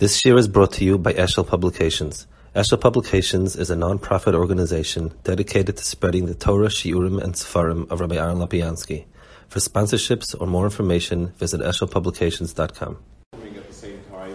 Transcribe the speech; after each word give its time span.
This 0.00 0.24
year 0.24 0.38
is 0.38 0.48
brought 0.48 0.72
to 0.72 0.84
you 0.86 0.96
by 0.96 1.12
Eshel 1.12 1.46
Publications. 1.46 2.26
Eshel 2.56 2.80
Publications 2.80 3.54
is 3.54 3.68
a 3.68 3.76
non-profit 3.76 4.34
organization 4.34 5.12
dedicated 5.24 5.76
to 5.76 5.84
spreading 5.84 6.24
the 6.24 6.34
Torah, 6.34 6.68
Shiurim, 6.68 7.22
and 7.22 7.34
Sefarim 7.34 7.86
of 7.90 8.00
Rabbi 8.00 8.16
Aaron 8.16 8.38
Lopiansky. 8.38 9.04
For 9.48 9.58
sponsorships 9.58 10.34
or 10.40 10.46
more 10.46 10.64
information, 10.64 11.34
visit 11.36 11.60
eshelpublications.com. 11.60 12.96
At 13.34 13.68
the 13.68 13.74
same 13.74 14.00
time, 14.10 14.34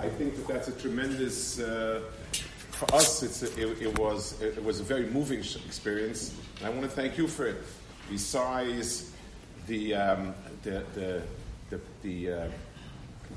I 0.00 0.08
think 0.08 0.34
that 0.36 0.48
that's 0.48 0.68
a 0.68 0.72
tremendous. 0.80 1.60
Uh, 1.60 2.00
for 2.70 2.94
us, 2.94 3.22
it's 3.22 3.42
a, 3.42 3.48
it, 3.60 3.82
it, 3.82 3.98
was 3.98 4.40
it 4.40 4.64
was 4.64 4.80
a 4.80 4.82
very 4.82 5.10
moving 5.10 5.40
experience, 5.40 6.34
and 6.56 6.68
I 6.68 6.70
want 6.70 6.84
to 6.84 6.88
thank 6.88 7.18
you 7.18 7.28
for 7.28 7.44
it. 7.44 7.62
Besides 8.08 9.12
the 9.66 9.94
um, 9.94 10.34
the 10.62 10.82
the 10.94 11.22
the, 11.68 11.80
the 12.00 12.32
uh, 12.32 12.48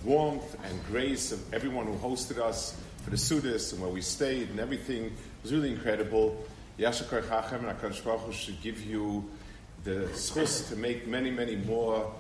warmth 0.03 0.55
and 0.63 0.85
grace 0.85 1.31
of 1.31 1.53
everyone 1.53 1.85
who 1.85 1.97
hosted 1.97 2.37
us 2.37 2.79
for 3.03 3.09
the 3.09 3.15
Sudis 3.15 3.73
and 3.73 3.81
where 3.81 3.89
we 3.89 4.01
stayed 4.01 4.49
and 4.49 4.59
everything 4.59 5.15
was 5.43 5.53
really 5.53 5.71
incredible. 5.71 6.43
Yashakar 6.79 7.23
Chachem 7.23 7.67
and 7.67 7.79
HaKadosh 7.79 8.03
Baruch 8.03 8.33
should 8.33 8.61
give 8.61 8.83
you 8.83 9.29
the 9.83 10.07
schus 10.13 10.67
to 10.69 10.75
make 10.75 11.07
many, 11.07 11.29
many 11.31 11.55
more 11.55 12.11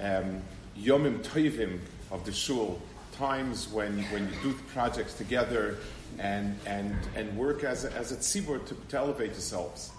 um, 0.00 0.42
yomim 0.76 1.20
toivim 1.20 1.78
of 2.10 2.24
the 2.24 2.32
shul, 2.32 2.80
times 3.12 3.68
when, 3.68 4.02
when 4.04 4.28
you 4.28 4.34
do 4.42 4.58
projects 4.72 5.14
together 5.14 5.78
and, 6.18 6.58
and, 6.66 6.96
and 7.14 7.36
work 7.36 7.64
as 7.64 7.84
a, 7.84 7.92
as 7.92 8.12
a 8.12 8.16
tzibur 8.16 8.64
to, 8.66 8.74
to 8.88 8.96
elevate 8.96 9.30
yourselves. 9.30 9.90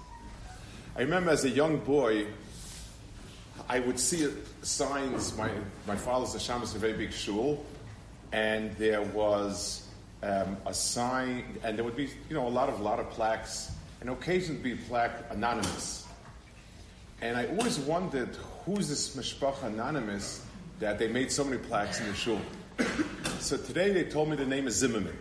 I 0.96 1.02
remember 1.02 1.32
as 1.32 1.44
a 1.44 1.50
young 1.50 1.78
boy, 1.78 2.28
I 3.74 3.80
would 3.80 4.00
see 4.00 4.30
signs. 4.62 5.36
My, 5.36 5.50
my 5.88 5.96
father's 5.96 6.36
a 6.36 6.38
shamus, 6.38 6.76
a 6.76 6.78
very 6.78 6.94
big 6.94 7.12
shul, 7.12 7.66
and 8.32 8.72
there 8.76 9.02
was 9.02 9.88
um, 10.22 10.58
a 10.68 10.74
sign, 10.76 11.58
and 11.64 11.76
there 11.76 11.84
would 11.84 11.96
be, 11.96 12.08
you 12.30 12.36
know, 12.36 12.48
a 12.48 12.50
lot 12.50 12.70
of 12.70 12.82
lot 12.82 13.00
of 13.00 13.10
plaques, 13.10 13.72
and 14.00 14.12
occasionally 14.12 14.62
be 14.62 14.76
plaque 14.76 15.26
anonymous. 15.32 16.06
And 17.20 17.36
I 17.36 17.48
always 17.48 17.80
wondered 17.80 18.38
who's 18.64 18.90
this 18.90 19.16
mishpach 19.16 19.64
anonymous 19.64 20.46
that 20.80 21.00
they 21.00 21.08
made 21.08 21.32
so 21.32 21.44
many 21.44 21.58
plaques 21.58 22.00
in 22.00 22.06
the 22.06 22.14
shul. 22.14 22.42
so 23.40 23.58
today 23.58 23.92
they 23.92 24.04
told 24.04 24.30
me 24.30 24.36
the 24.36 24.46
name 24.46 24.68
is 24.68 24.76
Zimmerman. 24.76 25.18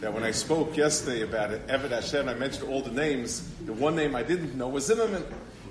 That 0.00 0.14
when 0.14 0.22
I 0.22 0.30
spoke 0.30 0.74
yesterday 0.74 1.20
about 1.20 1.50
it, 1.50 1.66
Eved 1.66 1.90
Hashem, 1.90 2.30
I 2.30 2.32
mentioned 2.32 2.66
all 2.66 2.80
the 2.80 2.92
names. 2.92 3.46
The 3.66 3.74
one 3.74 3.94
name 3.94 4.16
I 4.16 4.22
didn't 4.22 4.54
know 4.54 4.68
was 4.68 4.86
Zimmerman. 4.86 5.22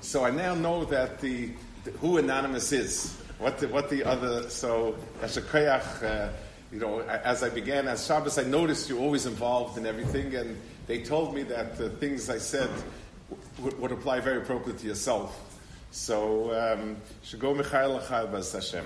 So 0.02 0.24
I 0.24 0.30
now 0.30 0.54
know 0.54 0.86
that 0.86 1.20
the 1.22 1.50
who 2.00 2.18
anonymous 2.18 2.72
is, 2.72 3.16
what 3.38 3.58
the, 3.58 3.68
what 3.68 3.90
the 3.90 4.04
other. 4.04 4.50
So 4.50 4.96
as 5.22 5.38
a 5.38 5.42
koyach, 5.42 6.04
uh, 6.04 6.30
you 6.72 6.80
know, 6.80 7.02
as 7.02 7.44
I 7.44 7.50
began 7.50 7.88
as 7.88 8.06
Shabbos, 8.06 8.38
I 8.38 8.44
noticed 8.44 8.90
you're 8.90 9.00
always 9.00 9.26
involved 9.26 9.78
in 9.78 9.86
everything, 9.86 10.36
and 10.36 10.60
they 10.88 11.02
told 11.02 11.34
me 11.34 11.44
that 11.44 11.78
the 11.78 11.90
things 11.90 12.30
I 12.30 12.38
said 12.38 12.70
w- 13.58 13.76
would 13.78 13.92
apply 13.92 14.20
very 14.20 14.38
appropriately 14.38 14.82
to 14.82 14.88
yourself. 14.88 15.60
So, 15.92 16.52
um, 16.52 16.98
Shago 17.24 17.56
Michael 17.56 18.00
Lachal 18.00 18.54
Hashem. 18.54 18.86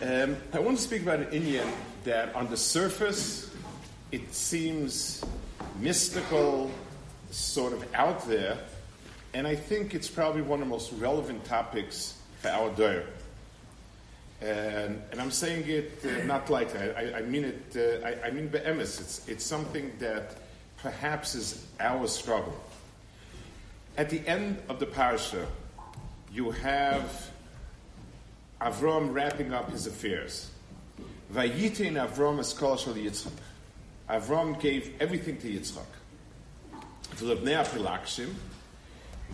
Um, 0.00 0.36
I 0.52 0.60
want 0.60 0.76
to 0.76 0.82
speak 0.82 1.02
about 1.02 1.18
an 1.18 1.26
inyan 1.26 1.68
that 2.04 2.32
on 2.36 2.48
the 2.48 2.56
surface 2.56 3.50
it 4.12 4.32
seems 4.32 5.24
mystical, 5.80 6.70
sort 7.30 7.72
of 7.72 7.84
out 7.94 8.26
there, 8.28 8.58
and 9.38 9.46
I 9.46 9.54
think 9.54 9.94
it's 9.94 10.08
probably 10.08 10.42
one 10.42 10.60
of 10.60 10.66
the 10.66 10.70
most 10.70 10.92
relevant 10.94 11.44
topics 11.44 12.18
for 12.40 12.48
our 12.48 12.70
day. 12.70 13.04
And, 14.40 15.00
and 15.12 15.20
I'm 15.20 15.30
saying 15.30 15.62
it 15.68 16.04
uh, 16.04 16.24
not 16.24 16.50
lightly. 16.50 16.80
I, 16.80 17.18
I, 17.18 17.22
mean 17.22 17.44
it. 17.44 17.76
Uh, 17.76 18.04
I, 18.04 18.26
I, 18.26 18.30
mean 18.32 18.48
be'emes. 18.48 19.00
It's 19.00 19.28
it's 19.28 19.44
something 19.44 19.92
that 20.00 20.34
perhaps 20.78 21.36
is 21.36 21.64
our 21.78 22.08
struggle. 22.08 22.60
At 23.96 24.10
the 24.10 24.26
end 24.26 24.60
of 24.68 24.80
the 24.80 24.86
parasha, 24.86 25.46
you 26.32 26.50
have 26.50 27.30
Avram 28.60 29.14
wrapping 29.14 29.52
up 29.52 29.70
his 29.70 29.86
affairs. 29.86 30.50
Vayitin 31.32 31.94
Avram 31.94 32.40
eskol 32.40 32.76
shel 32.76 32.94
Yitzchak. 32.94 33.38
Avram 34.10 34.58
gave 34.60 35.00
everything 35.00 35.36
to 35.38 35.48
Yitzchak. 35.48 35.86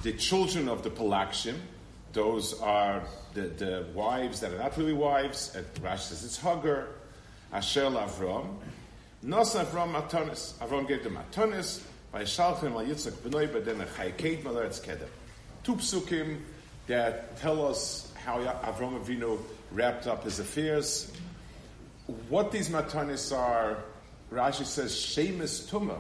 The 0.03 0.13
children 0.13 0.69
of 0.69 0.83
the 0.83 0.91
Palakshim, 0.91 1.57
those 2.13 2.61
are 2.61 3.03
the, 3.33 3.43
the 3.43 3.87
wives 3.95 4.41
that 4.41 4.53
are 4.53 4.59
not 4.59 4.77
really 4.77 4.93
wives. 4.93 5.55
At 5.57 5.75
Rashi 5.77 5.99
says 5.99 6.25
it's 6.25 6.37
Hagar, 6.39 6.89
Asher 7.53 7.83
Avram. 7.83 8.57
Nos 9.23 9.55
Avram 9.55 9.95
Atonis. 9.95 10.55
Avram 10.55 10.87
gave 10.87 11.03
them 11.03 11.19
Atonis. 11.31 11.83
Vayishalchem 12.13 12.73
al 12.73 12.85
Yitzchak 12.85 13.13
b'noi 13.13 13.49
b'den 13.49 13.85
Chaykeit 13.87 14.43
malaretz 14.43 14.81
kedem. 14.81 15.09
Two 15.63 15.77
psukim 15.77 16.39
that 16.87 17.37
tell 17.39 17.67
us 17.67 18.13
how 18.15 18.39
Avram 18.39 19.03
Avinu 19.03 19.39
wrapped 19.73 20.07
up 20.07 20.25
his 20.25 20.39
affairs. 20.39 21.11
What 22.29 22.53
these 22.53 22.69
matanis 22.69 23.37
are, 23.37 23.79
Rashi 24.31 24.65
says, 24.65 24.95
Shemus 24.95 25.69
Tumah. 25.69 25.99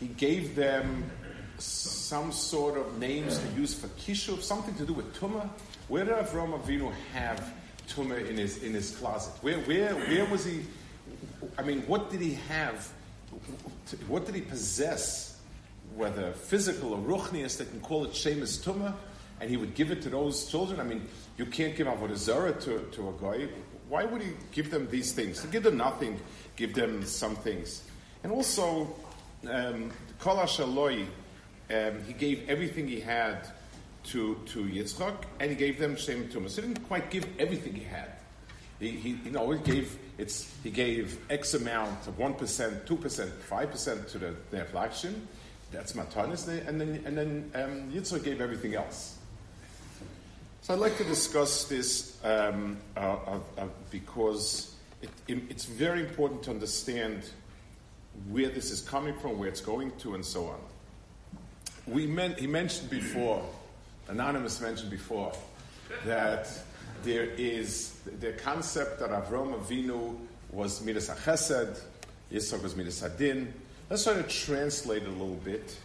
He 0.00 0.08
gave 0.08 0.56
them 0.56 1.10
some 1.58 2.32
sort 2.32 2.76
of 2.76 2.98
names 2.98 3.38
to 3.38 3.46
use 3.60 3.74
for 3.74 3.88
kishuv, 3.88 4.42
something 4.42 4.74
to 4.74 4.84
do 4.84 4.92
with 4.92 5.14
tumah. 5.18 5.48
Where 5.88 6.04
did 6.04 6.14
Avram 6.14 6.58
Avinu 6.58 6.92
have 7.12 7.52
tumah 7.88 8.28
in 8.28 8.36
his 8.36 8.62
in 8.62 8.72
his 8.72 8.96
closet? 8.96 9.32
Where 9.42 9.58
where 9.60 9.94
where 9.94 10.24
was 10.26 10.44
he? 10.44 10.62
I 11.58 11.62
mean, 11.62 11.82
what 11.82 12.10
did 12.10 12.20
he 12.20 12.34
have? 12.48 12.92
What 14.08 14.26
did 14.26 14.34
he 14.34 14.40
possess? 14.40 15.38
Whether 15.94 16.32
physical 16.32 16.94
or 16.94 16.98
ruchnius, 16.98 17.58
they 17.58 17.66
can 17.66 17.80
call 17.80 18.04
it 18.04 18.14
shemus 18.14 18.58
tumah, 18.58 18.94
and 19.40 19.48
he 19.48 19.56
would 19.56 19.74
give 19.74 19.92
it 19.92 20.02
to 20.02 20.10
those 20.10 20.46
children. 20.46 20.80
I 20.80 20.84
mean, 20.84 21.06
you 21.38 21.46
can't 21.46 21.76
give 21.76 21.86
avodah 21.86 22.16
zarah 22.16 22.52
to 22.52 22.80
to 22.80 23.08
a 23.08 23.12
guy. 23.20 23.48
Why 23.88 24.04
would 24.04 24.22
he 24.22 24.32
give 24.50 24.70
them 24.70 24.88
these 24.90 25.12
things? 25.12 25.40
To 25.42 25.46
give 25.46 25.62
them 25.62 25.76
nothing, 25.76 26.18
give 26.56 26.74
them 26.74 27.04
some 27.04 27.36
things, 27.36 27.84
and 28.22 28.32
also. 28.32 28.94
Um, 29.48 29.90
um, 31.70 32.02
he 32.06 32.12
gave 32.12 32.48
everything 32.48 32.86
he 32.88 33.00
had 33.00 33.48
to, 34.04 34.38
to 34.46 34.64
Yitzchak, 34.64 35.16
and 35.40 35.50
he 35.50 35.56
gave 35.56 35.78
them 35.78 35.96
Shem 35.96 36.28
Tumas. 36.28 36.50
So 36.50 36.62
he 36.62 36.68
didn't 36.68 36.86
quite 36.86 37.10
give 37.10 37.26
everything 37.38 37.74
he 37.74 37.84
had. 37.84 38.12
He, 38.80 38.90
he 38.90 39.10
you 39.24 39.30
know, 39.30 39.50
he 39.50 39.58
gave, 39.60 39.96
it's, 40.18 40.52
he 40.62 40.70
gave 40.70 41.18
X 41.30 41.54
amount 41.54 42.06
of 42.06 42.18
1%, 42.18 42.36
2%, 42.36 42.86
5% 42.86 44.10
to 44.10 44.18
the, 44.18 44.34
inflation. 44.52 45.26
That's 45.72 45.94
Matanis. 45.94 46.46
And 46.68 46.80
then, 46.80 47.02
and 47.04 47.16
then 47.16 47.50
um, 47.54 47.92
Yitzchak 47.92 48.24
gave 48.24 48.40
everything 48.40 48.74
else. 48.74 49.18
So 50.60 50.74
I'd 50.74 50.80
like 50.80 50.96
to 50.98 51.04
discuss 51.04 51.64
this 51.64 52.18
um, 52.24 52.78
uh, 52.96 53.00
uh, 53.00 53.38
uh, 53.58 53.66
because 53.90 54.74
it, 55.02 55.10
it, 55.28 55.42
it's 55.50 55.64
very 55.64 56.00
important 56.00 56.42
to 56.44 56.50
understand 56.50 57.22
where 58.28 58.48
this 58.48 58.70
is 58.70 58.80
coming 58.80 59.14
from, 59.18 59.38
where 59.38 59.48
it's 59.48 59.60
going 59.60 59.92
to, 59.98 60.14
and 60.14 60.24
so 60.24 60.46
on 60.46 60.58
we 61.86 62.06
meant, 62.06 62.38
he 62.38 62.46
mentioned 62.46 62.90
before, 62.90 63.44
Anonymous 64.08 64.60
mentioned 64.60 64.90
before, 64.90 65.32
that 66.04 66.48
there 67.02 67.24
is 67.24 67.94
the 68.20 68.32
concept 68.32 69.00
that 69.00 69.10
Avram 69.10 69.58
Avinu 69.60 70.16
was 70.50 70.82
Midas 70.84 71.10
HaChesed, 71.10 71.80
Yitzchak 72.32 72.62
was 72.62 72.74
Midas 72.76 73.02
HaDin. 73.02 73.48
Let's 73.90 74.04
try 74.04 74.14
to 74.14 74.22
translate 74.22 75.04
a 75.04 75.10
little 75.10 75.40
bit 75.44 75.76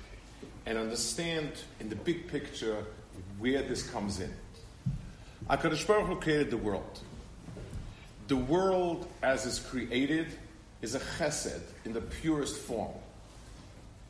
and 0.65 0.77
understand 0.77 1.51
in 1.79 1.89
the 1.89 1.95
big 1.95 2.27
picture 2.27 2.85
where 3.39 3.61
this 3.61 3.83
comes 3.89 4.19
in. 4.19 4.33
HaKadosh 5.49 5.85
Baruch 5.85 6.07
Hu 6.07 6.15
created 6.15 6.51
the 6.51 6.57
world. 6.57 6.99
The 8.27 8.37
world 8.37 9.07
as 9.21 9.45
is 9.45 9.59
created 9.59 10.27
is 10.81 10.95
a 10.95 10.99
chesed 10.99 11.61
in 11.83 11.93
the 11.93 12.01
purest 12.01 12.57
form. 12.57 12.93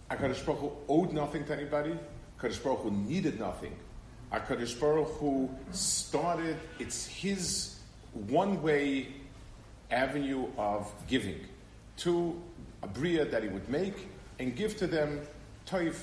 HaKadosh 0.09 0.45
Baruch 0.45 0.61
Hu 0.61 0.71
owed 0.88 1.13
nothing 1.13 1.45
to 1.45 1.53
anybody. 1.53 1.97
HaKadosh 2.39 2.63
Baruch 2.63 2.79
Hu 2.79 2.91
needed 2.91 3.39
nothing. 3.39 3.75
HaKadosh 4.33 4.79
Baruch 4.79 5.07
Hu 5.19 5.50
started, 5.71 6.57
it's 6.79 7.06
his 7.06 7.79
one-way 8.13 9.07
avenue 9.91 10.47
of 10.57 10.91
giving 11.07 11.39
to 11.97 12.39
a 12.81 12.88
bria 12.88 13.25
that 13.25 13.44
he 13.44 13.50
would 13.50 13.67
make 13.69 14.07
and 14.39 14.56
give 14.56 14.77
to 14.77 14.88
them 14.88 15.21
toif. 15.67 15.95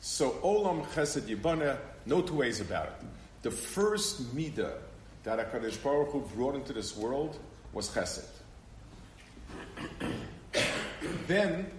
So 0.00 0.30
olam 0.42 0.86
chesed 0.88 1.22
yibana, 1.22 1.78
no 2.06 2.22
two 2.22 2.36
ways 2.36 2.60
about 2.60 2.86
it. 2.86 3.06
The 3.42 3.50
first 3.50 4.34
midah 4.34 4.74
that 5.24 5.52
HaKadosh 5.52 5.82
Baruch 5.82 6.12
Hu 6.12 6.20
brought 6.34 6.54
into 6.54 6.72
this 6.72 6.96
world 6.96 7.38
was 7.72 7.90
chesed. 7.90 8.24
then 11.26 11.70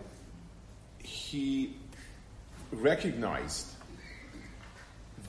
he 1.32 1.74
recognized 2.74 3.68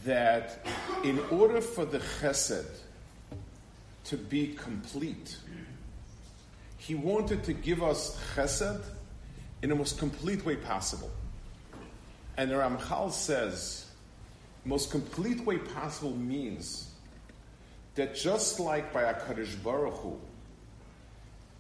that 0.05 0.67
in 1.05 1.21
order 1.31 1.61
for 1.61 1.85
the 1.85 1.99
chesed 1.99 2.67
to 4.05 4.17
be 4.17 4.55
complete, 4.55 5.37
He 6.77 6.97
wanted 6.97 7.45
to 7.45 7.53
give 7.53 7.81
us 7.81 8.19
chesed 8.35 8.83
in 9.63 9.69
the 9.69 9.77
most 9.77 10.01
complete 10.01 10.45
way 10.45 10.57
possible. 10.57 11.11
And 12.37 12.51
the 12.51 12.57
Ramchal 12.57 13.13
says, 13.13 13.87
most 14.65 14.91
complete 14.91 15.45
way 15.45 15.59
possible 15.59 16.17
means 16.17 16.91
that 17.95 18.17
just 18.17 18.59
like 18.59 18.93
by 18.93 19.05
HaKadosh 19.05 19.63
Baruch 19.63 19.95
Hu, 19.95 20.19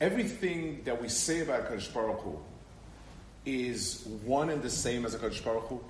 everything 0.00 0.82
that 0.82 1.00
we 1.00 1.08
say 1.08 1.42
about 1.42 1.68
HaKadosh 1.68 1.94
Baruch 1.94 2.20
Hu 2.22 2.38
is 3.44 4.06
one 4.24 4.50
and 4.50 4.62
the 4.62 4.70
same 4.70 5.04
as 5.04 5.14
HaKadosh 5.14 5.44
Baruch 5.44 5.64
Hu. 5.64 5.80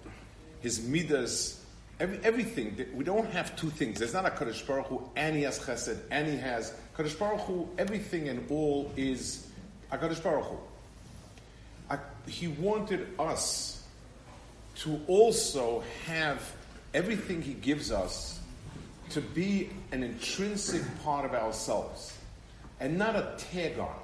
His 0.61 0.87
midas, 0.87 1.65
every, 2.01 2.19
everything. 2.23 2.77
We 2.95 3.05
don't 3.05 3.31
have 3.31 3.55
two 3.57 3.71
things. 3.71 3.99
There's 3.99 4.15
not 4.15 4.27
a 4.27 4.31
Kadosh 4.31 4.67
Baruch 4.67 4.87
Hu 4.87 5.03
and 5.17 5.37
he 5.37 5.43
has 5.43 5.59
Chesed 5.59 5.99
and 6.11 6.27
he 6.27 6.37
has 6.37 6.75
Kadosh 6.97 7.19
Baruch 7.19 7.41
Hu. 7.41 7.69
Everything 7.79 8.29
and 8.29 8.51
all 8.51 8.93
is 8.97 9.47
a 9.91 9.99
Kadosh 9.99 10.23
Baruch 10.23 10.45
Hu. 10.45 11.99
he 12.29 12.49
wanted 12.49 13.09
us 13.19 13.85
to 14.77 15.01
also 15.07 15.83
have 16.07 16.41
everything 16.95 17.43
he 17.43 17.55
gives 17.55 17.93
us 17.93 18.41
to 19.11 19.21
be 19.21 19.69
an 19.91 20.03
intrinsic 20.03 20.83
part 21.03 21.25
of 21.25 21.35
ourselves 21.35 22.17
and 22.81 22.97
not 22.97 23.15
a 23.15 23.35
tag 23.37 23.79
on 23.79 23.95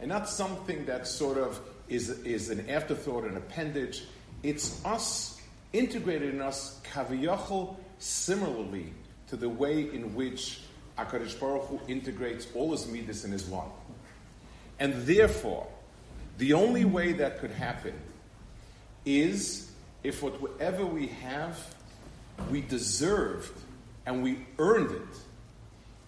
and 0.00 0.08
not 0.08 0.28
something 0.28 0.84
that 0.86 1.06
sort 1.06 1.36
of 1.36 1.60
is, 1.90 2.10
is 2.20 2.48
an 2.50 2.70
afterthought, 2.70 3.24
an 3.24 3.36
appendage. 3.36 4.04
It's 4.42 4.82
us 4.84 5.40
integrated 5.72 6.34
in 6.34 6.40
us, 6.40 6.80
kaviyachol, 6.84 7.76
similarly 7.98 8.92
to 9.28 9.36
the 9.36 9.48
way 9.48 9.82
in 9.92 10.14
which 10.14 10.62
HaKadosh 10.98 11.38
Baruch 11.38 11.64
Hu 11.66 11.80
integrates 11.88 12.46
all 12.54 12.72
his 12.72 12.86
midas 12.86 13.24
in 13.24 13.32
his 13.32 13.44
one. 13.44 13.68
And 14.78 14.94
therefore, 15.06 15.66
the 16.38 16.54
only 16.54 16.84
way 16.84 17.12
that 17.12 17.38
could 17.38 17.50
happen 17.50 17.94
is 19.04 19.70
if 20.02 20.22
whatever 20.22 20.86
we 20.86 21.08
have, 21.08 21.58
we 22.50 22.62
deserved 22.62 23.52
and 24.06 24.22
we 24.22 24.38
earned 24.58 24.90
it. 24.90 25.18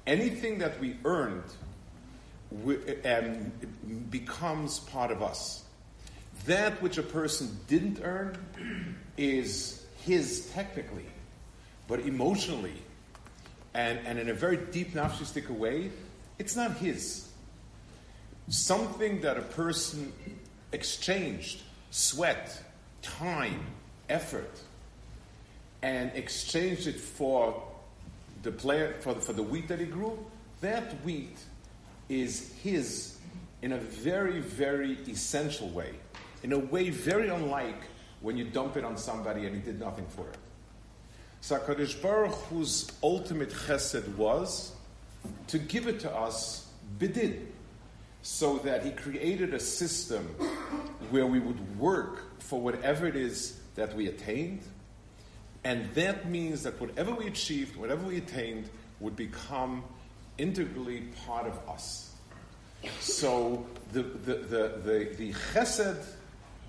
Anything 0.06 0.58
that 0.58 0.80
we 0.80 0.96
earned 1.04 1.44
um, 3.04 3.52
becomes 4.10 4.80
part 4.80 5.10
of 5.10 5.22
us. 5.22 5.61
That 6.46 6.82
which 6.82 6.98
a 6.98 7.02
person 7.02 7.58
didn't 7.68 8.00
earn 8.02 8.36
is 9.16 9.84
his 10.04 10.50
technically, 10.52 11.06
but 11.86 12.00
emotionally 12.00 12.74
and, 13.74 14.00
and 14.04 14.18
in 14.18 14.28
a 14.28 14.34
very 14.34 14.56
deep 14.56 14.92
nafshistic 14.92 15.48
way, 15.48 15.90
it's 16.38 16.56
not 16.56 16.72
his. 16.76 17.28
Something 18.48 19.20
that 19.20 19.38
a 19.38 19.42
person 19.42 20.12
exchanged, 20.72 21.62
sweat, 21.90 22.60
time, 23.02 23.64
effort, 24.08 24.60
and 25.82 26.10
exchanged 26.14 26.86
it 26.86 26.98
for 26.98 27.62
the 28.42 28.50
plant, 28.50 29.02
for 29.02 29.14
the, 29.14 29.20
for 29.20 29.32
the 29.32 29.42
wheat 29.42 29.68
that 29.68 29.78
he 29.78 29.86
grew, 29.86 30.18
that 30.60 31.02
wheat 31.04 31.36
is 32.08 32.52
his 32.62 33.16
in 33.62 33.72
a 33.72 33.78
very, 33.78 34.40
very 34.40 34.98
essential 35.08 35.68
way 35.70 35.94
in 36.42 36.52
a 36.52 36.58
way 36.58 36.90
very 36.90 37.28
unlike 37.28 37.82
when 38.20 38.36
you 38.36 38.44
dump 38.44 38.76
it 38.76 38.84
on 38.84 38.96
somebody 38.96 39.46
and 39.46 39.54
he 39.54 39.60
did 39.60 39.80
nothing 39.80 40.06
for 40.06 40.28
it. 40.28 40.38
So 41.40 41.58
HaKadosh 41.58 42.00
Baruch 42.00 42.34
Hu's 42.48 42.90
ultimate 43.02 43.50
chesed 43.50 44.16
was 44.16 44.72
to 45.48 45.58
give 45.58 45.88
it 45.88 46.00
to 46.00 46.10
us 46.14 46.68
bidin, 46.98 47.46
so 48.22 48.58
that 48.58 48.84
he 48.84 48.92
created 48.92 49.52
a 49.52 49.58
system 49.58 50.24
where 51.10 51.26
we 51.26 51.40
would 51.40 51.78
work 51.78 52.40
for 52.40 52.60
whatever 52.60 53.06
it 53.06 53.16
is 53.16 53.58
that 53.74 53.94
we 53.96 54.06
attained, 54.06 54.62
and 55.64 55.92
that 55.94 56.28
means 56.28 56.62
that 56.62 56.80
whatever 56.80 57.12
we 57.12 57.26
achieved, 57.26 57.74
whatever 57.76 58.06
we 58.06 58.18
attained, 58.18 58.68
would 59.00 59.16
become 59.16 59.82
integrally 60.38 61.02
part 61.26 61.46
of 61.46 61.58
us. 61.68 62.14
So 63.00 63.66
the, 63.92 64.02
the, 64.02 64.34
the, 64.34 64.80
the, 64.84 65.14
the 65.16 65.32
chesed 65.32 66.04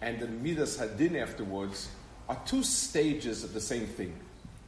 and 0.03 0.19
the 0.19 0.27
Midas 0.27 0.77
Hadin 0.77 1.15
afterwards 1.15 1.87
are 2.27 2.37
two 2.45 2.61
stages 2.61 3.45
of 3.45 3.53
the 3.53 3.61
same 3.61 3.87
thing. 3.87 4.13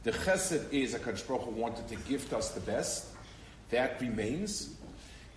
The 0.04 0.14
Chesed 0.14 0.72
is 0.72 0.94
a 0.94 1.00
Baruch 1.00 1.52
wanted 1.52 1.90
to 1.90 1.96
gift 2.10 2.32
us 2.32 2.52
the 2.52 2.62
best. 2.62 3.08
That 3.70 4.00
remains. 4.00 4.74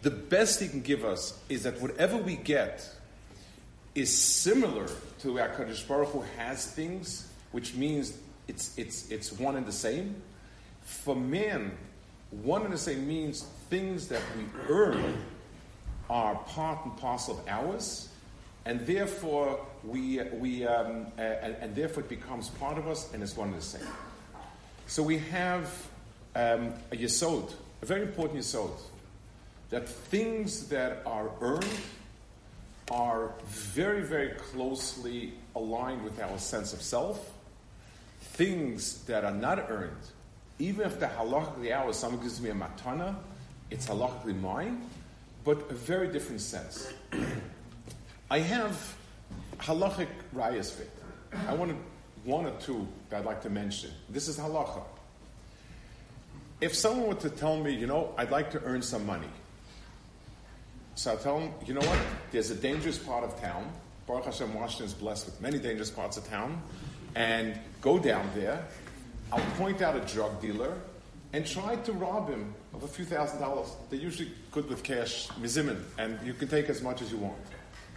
The 0.02 0.12
best 0.12 0.60
He 0.60 0.68
can 0.68 0.82
give 0.82 1.04
us 1.04 1.36
is 1.48 1.64
that 1.64 1.80
whatever 1.80 2.16
we 2.16 2.36
get 2.36 2.88
is 3.96 4.16
similar 4.16 4.86
to 5.18 5.32
where 5.32 5.48
Kadosh 5.48 5.86
Baruch 5.88 6.10
Hu 6.10 6.24
has 6.36 6.70
things, 6.70 7.28
which 7.50 7.74
means 7.74 8.16
it's, 8.46 8.78
it's, 8.78 9.10
it's 9.10 9.32
one 9.32 9.56
and 9.56 9.66
the 9.66 9.72
same. 9.72 10.14
For 10.82 11.16
man, 11.16 11.72
one 12.30 12.62
and 12.62 12.72
the 12.72 12.78
same 12.78 13.08
means 13.08 13.42
things 13.68 14.06
that 14.08 14.22
we 14.36 14.44
earn 14.68 15.16
are 16.08 16.36
part 16.36 16.84
and 16.84 16.96
parcel 16.98 17.40
of 17.40 17.48
ours, 17.48 18.10
and 18.64 18.86
therefore 18.86 19.58
we, 19.84 20.20
we 20.34 20.66
um, 20.66 21.06
and, 21.16 21.56
and, 21.60 21.74
therefore 21.74 22.02
it 22.02 22.08
becomes 22.08 22.48
part 22.50 22.78
of 22.78 22.88
us 22.88 23.12
and 23.12 23.22
it's 23.22 23.36
one 23.36 23.48
and 23.48 23.58
the 23.58 23.62
same. 23.62 23.86
So 24.86 25.02
we 25.02 25.18
have 25.18 25.66
um, 26.34 26.72
a 26.92 26.96
yesod, 26.96 27.52
a 27.82 27.86
very 27.86 28.02
important 28.02 28.40
yesod, 28.40 28.70
that 29.70 29.88
things 29.88 30.68
that 30.68 31.02
are 31.04 31.30
earned 31.40 31.66
are 32.90 33.32
very, 33.46 34.02
very 34.02 34.30
closely 34.30 35.34
aligned 35.54 36.02
with 36.04 36.20
our 36.20 36.38
sense 36.38 36.72
of 36.72 36.80
self. 36.80 37.32
Things 38.20 39.04
that 39.04 39.24
are 39.24 39.34
not 39.34 39.70
earned, 39.70 39.96
even 40.58 40.86
if 40.86 40.98
the 40.98 41.06
halachically 41.06 41.72
ours, 41.72 41.96
someone 41.96 42.22
gives 42.22 42.40
me 42.40 42.50
a 42.50 42.54
matana, 42.54 43.14
it's 43.70 43.86
halachically 43.86 44.38
mine, 44.40 44.88
but 45.44 45.70
a 45.70 45.74
very 45.74 46.08
different 46.08 46.40
sense. 46.40 46.92
I 48.30 48.40
have 48.40 48.96
halachic 49.58 50.08
rayas 50.34 50.70
fit. 50.70 50.90
I 51.46 51.54
wanted 51.54 51.76
one 52.24 52.46
or 52.46 52.52
two 52.60 52.86
that 53.10 53.20
I'd 53.20 53.24
like 53.24 53.42
to 53.42 53.50
mention. 53.50 53.90
This 54.08 54.28
is 54.28 54.38
halacha. 54.38 54.82
If 56.60 56.74
someone 56.74 57.08
were 57.08 57.14
to 57.14 57.30
tell 57.30 57.56
me, 57.56 57.72
you 57.72 57.86
know, 57.86 58.12
I'd 58.16 58.30
like 58.30 58.50
to 58.52 58.62
earn 58.64 58.82
some 58.82 59.06
money, 59.06 59.28
so 60.98 61.12
I 61.12 61.16
tell 61.16 61.38
them, 61.38 61.52
you 61.64 61.74
know 61.74 61.86
what? 61.86 61.98
There's 62.32 62.50
a 62.50 62.56
dangerous 62.56 62.98
part 62.98 63.22
of 63.22 63.40
town. 63.40 63.70
Baruch 64.08 64.24
Hashem, 64.24 64.52
Washington 64.52 64.86
is 64.86 64.94
blessed 64.94 65.26
with 65.26 65.40
many 65.40 65.58
dangerous 65.58 65.90
parts 65.90 66.16
of 66.16 66.26
town. 66.28 66.60
And 67.14 67.56
go 67.80 68.00
down 68.00 68.28
there. 68.34 68.66
I'll 69.30 69.44
point 69.56 69.80
out 69.80 69.94
a 69.96 70.00
drug 70.12 70.40
dealer 70.40 70.76
and 71.32 71.46
try 71.46 71.76
to 71.76 71.92
rob 71.92 72.30
him 72.30 72.52
of 72.74 72.82
a 72.82 72.88
few 72.88 73.04
thousand 73.04 73.38
dollars. 73.38 73.68
They're 73.90 74.00
usually 74.00 74.32
good 74.50 74.68
with 74.68 74.82
cash, 74.82 75.28
mizimin, 75.40 75.80
and 75.98 76.18
you 76.26 76.32
can 76.32 76.48
take 76.48 76.68
as 76.68 76.82
much 76.82 77.00
as 77.00 77.12
you 77.12 77.18
want. 77.18 77.38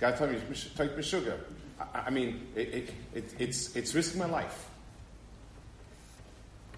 Guy 0.01 0.12
told 0.13 0.31
me, 0.31 0.39
to 0.39 0.75
take 0.75 1.03
sugar. 1.03 1.39
I, 1.79 2.00
I 2.08 2.10
mean, 2.10 2.48
it, 2.55 2.67
it, 2.74 2.89
it, 3.13 3.36
it's, 3.38 3.75
it's 3.75 3.93
risking 3.93 4.20
my 4.20 4.25
life. 4.25 4.67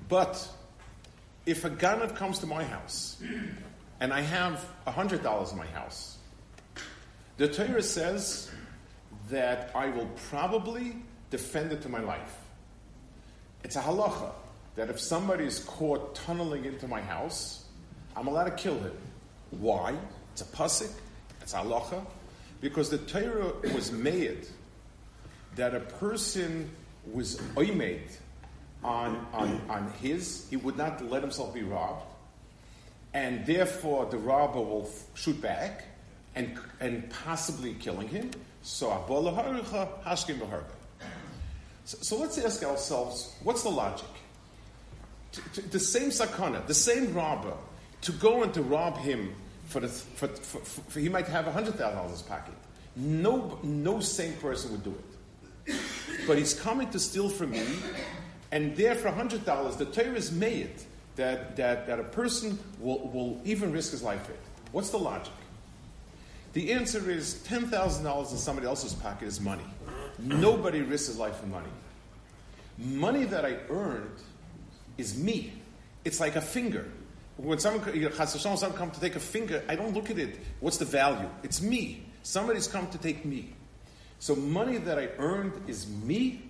But 0.10 0.46
if 1.46 1.64
a 1.64 1.70
ganav 1.70 2.18
comes 2.18 2.40
to 2.40 2.46
my 2.46 2.66
house 2.66 3.24
and 4.02 4.12
I 4.12 4.20
have 4.20 4.66
$100 4.86 5.52
in 5.52 5.58
my 5.58 5.66
house, 5.68 6.18
the 7.38 7.48
Torah 7.48 7.82
says 7.82 8.52
that 9.30 9.72
I 9.74 9.88
will 9.88 10.10
probably 10.30 10.98
defend 11.30 11.72
it 11.72 11.82
to 11.84 11.90
my 11.90 12.02
life. 12.02 12.38
It's 13.64 13.78
a 13.78 13.82
halacha 13.82 14.32
that 14.76 14.90
if 14.90 15.00
somebody 15.00 15.46
is 15.46 15.60
caught 15.60 16.14
tunneling 16.14 16.66
into 16.66 16.90
my 16.90 17.00
house, 17.00 17.64
I'm 18.18 18.28
allowed 18.28 18.46
to 18.46 18.52
kill 18.52 18.78
him. 18.80 18.98
Why? 19.52 19.96
It's 20.34 20.42
a 20.42 20.46
pasuk, 20.46 20.92
it's 21.42 21.54
a 21.54 21.58
halacha, 21.58 22.06
because 22.64 22.90
the 22.90 22.98
Torah 22.98 23.52
was 23.76 23.92
made 23.92 24.48
that 25.58 25.76
a 25.76 25.82
person 25.82 26.70
was 27.12 27.36
oimed 27.58 28.10
on, 28.86 29.28
on, 29.34 29.62
on 29.70 29.92
his, 30.02 30.48
he 30.50 30.56
would 30.56 30.78
not 30.78 31.04
let 31.10 31.22
himself 31.22 31.54
be 31.54 31.62
robbed, 31.62 32.06
and 33.14 33.46
therefore 33.46 34.06
the 34.06 34.18
robber 34.18 34.62
will 34.62 34.90
shoot 35.14 35.40
back 35.42 35.84
and, 36.36 36.58
and 36.80 37.10
possibly 37.10 37.74
killing 37.74 38.08
him. 38.08 38.32
So, 38.62 38.90
so, 41.84 41.98
so 42.02 42.18
let's 42.18 42.38
ask 42.38 42.64
ourselves 42.64 43.36
what's 43.44 43.64
the 43.64 43.70
logic? 43.70 44.08
the 45.72 45.80
same 45.80 46.12
sakana, 46.12 46.66
the 46.66 46.74
same 46.74 47.14
robber, 47.14 47.56
to 48.02 48.14
go 48.14 48.44
and 48.44 48.54
to 48.54 48.62
rob 48.62 48.98
him 49.00 49.36
for 49.66 49.80
the, 49.80 49.88
for, 49.88 50.28
for, 50.28 50.60
for, 50.60 51.00
he 51.00 51.10
might 51.10 51.28
have 51.28 51.46
$100,000 51.46 52.06
in 52.06 52.12
his 52.12 52.22
pocket. 52.22 52.54
No, 52.96 53.60
no 53.64 54.00
sane 54.00 54.34
person 54.34 54.72
would 54.72 54.84
do 54.84 54.96
it. 55.68 55.76
But 56.28 56.38
he's 56.38 56.54
coming 56.54 56.90
to 56.92 57.00
steal 57.00 57.30
from 57.30 57.52
me, 57.52 57.66
and 58.52 58.76
there 58.76 58.96
for 58.96 59.10
$100, 59.10 59.78
the 59.78 59.86
Torah 59.86 60.16
is 60.16 60.32
made 60.32 60.74
that, 61.16 61.56
that, 61.56 61.88
that 61.88 62.00
a 62.00 62.04
person 62.04 62.60
will, 62.80 63.08
will 63.10 63.42
even 63.46 63.72
risk 63.72 63.92
his 63.92 64.04
life 64.04 64.26
for 64.26 64.34
it. 64.34 64.40
What's 64.72 64.90
the 64.90 65.00
logic? 65.00 65.34
The 66.54 66.72
answer 66.72 67.10
is 67.10 67.36
$10,000 67.48 68.32
in 68.32 68.38
somebody 68.38 68.68
else's 68.68 68.94
pocket 68.94 69.28
is 69.28 69.42
money. 69.42 69.66
Nobody 70.20 70.82
risks 70.82 71.08
his 71.08 71.18
life 71.18 71.38
for 71.38 71.48
money. 71.48 71.70
Money 72.78 73.26
that 73.26 73.46
I 73.46 73.58
earned 73.70 74.18
is 74.98 75.18
me. 75.18 75.54
It's 76.06 76.20
like 76.20 76.36
a 76.36 76.42
finger. 76.42 76.92
When 77.38 77.58
someone, 77.60 77.84
someone 78.28 78.74
come 78.74 78.92
to 78.92 79.00
take 79.00 79.16
a 79.16 79.20
finger, 79.20 79.64
I 79.68 79.76
don't 79.76 79.94
look 79.94 80.10
at 80.10 80.20
it. 80.20 80.40
What's 80.60 80.78
the 80.78 80.86
value? 80.86 81.30
It's 81.42 81.62
me. 81.62 82.06
Somebody's 82.22 82.68
come 82.68 82.88
to 82.92 82.98
take 82.98 83.26
me. 83.26 83.54
So 84.20 84.36
money 84.36 84.78
that 84.78 84.98
I 85.00 85.10
earned 85.18 85.54
is 85.68 85.88
me, 85.88 86.44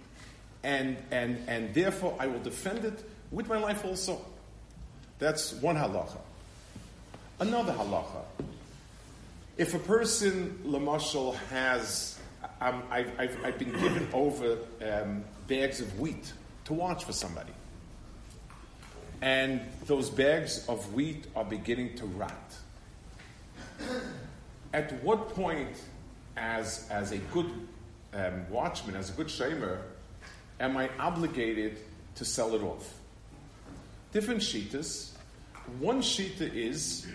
and, 0.61 0.97
and, 1.09 1.37
and 1.47 1.73
therefore 1.73 2.15
I 2.19 2.27
will 2.27 2.39
defend 2.39 2.85
it 2.85 3.03
with 3.31 3.47
my 3.47 3.57
life 3.57 3.83
also. 3.85 4.23
That's 5.19 5.53
one 5.53 5.75
halacha. 5.75 6.19
Another 7.39 7.73
halacha. 7.73 8.23
If 9.57 9.73
a 9.73 9.79
person, 9.79 10.59
Lamashal, 10.65 11.35
has, 11.49 12.19
um, 12.61 12.83
I've, 12.91 13.19
I've, 13.19 13.45
I've, 13.45 13.59
been 13.59 13.71
given 13.71 14.07
over 14.13 14.57
um, 14.81 15.23
bags 15.47 15.79
of 15.79 15.99
wheat 15.99 16.33
to 16.65 16.73
watch 16.73 17.03
for 17.05 17.13
somebody. 17.13 17.51
And 19.23 19.61
those 19.85 20.09
bags 20.09 20.65
of 20.67 20.93
wheat 20.93 21.27
are 21.33 21.45
beginning 21.45 21.95
to 21.95 22.05
rot. 22.05 22.53
At 24.73 25.01
what 25.01 25.29
point, 25.29 25.77
as, 26.35 26.89
as 26.91 27.13
a 27.13 27.19
good 27.31 27.49
um, 28.13 28.49
watchman, 28.49 28.97
as 28.97 29.11
a 29.11 29.13
good 29.13 29.27
shamer, 29.27 29.79
am 30.59 30.75
I 30.75 30.89
obligated 30.99 31.77
to 32.15 32.25
sell 32.25 32.53
it 32.53 32.61
off? 32.63 32.95
Different 34.11 34.41
shitas. 34.41 35.11
One 35.79 36.01
shita 36.01 36.53
is 36.53 37.07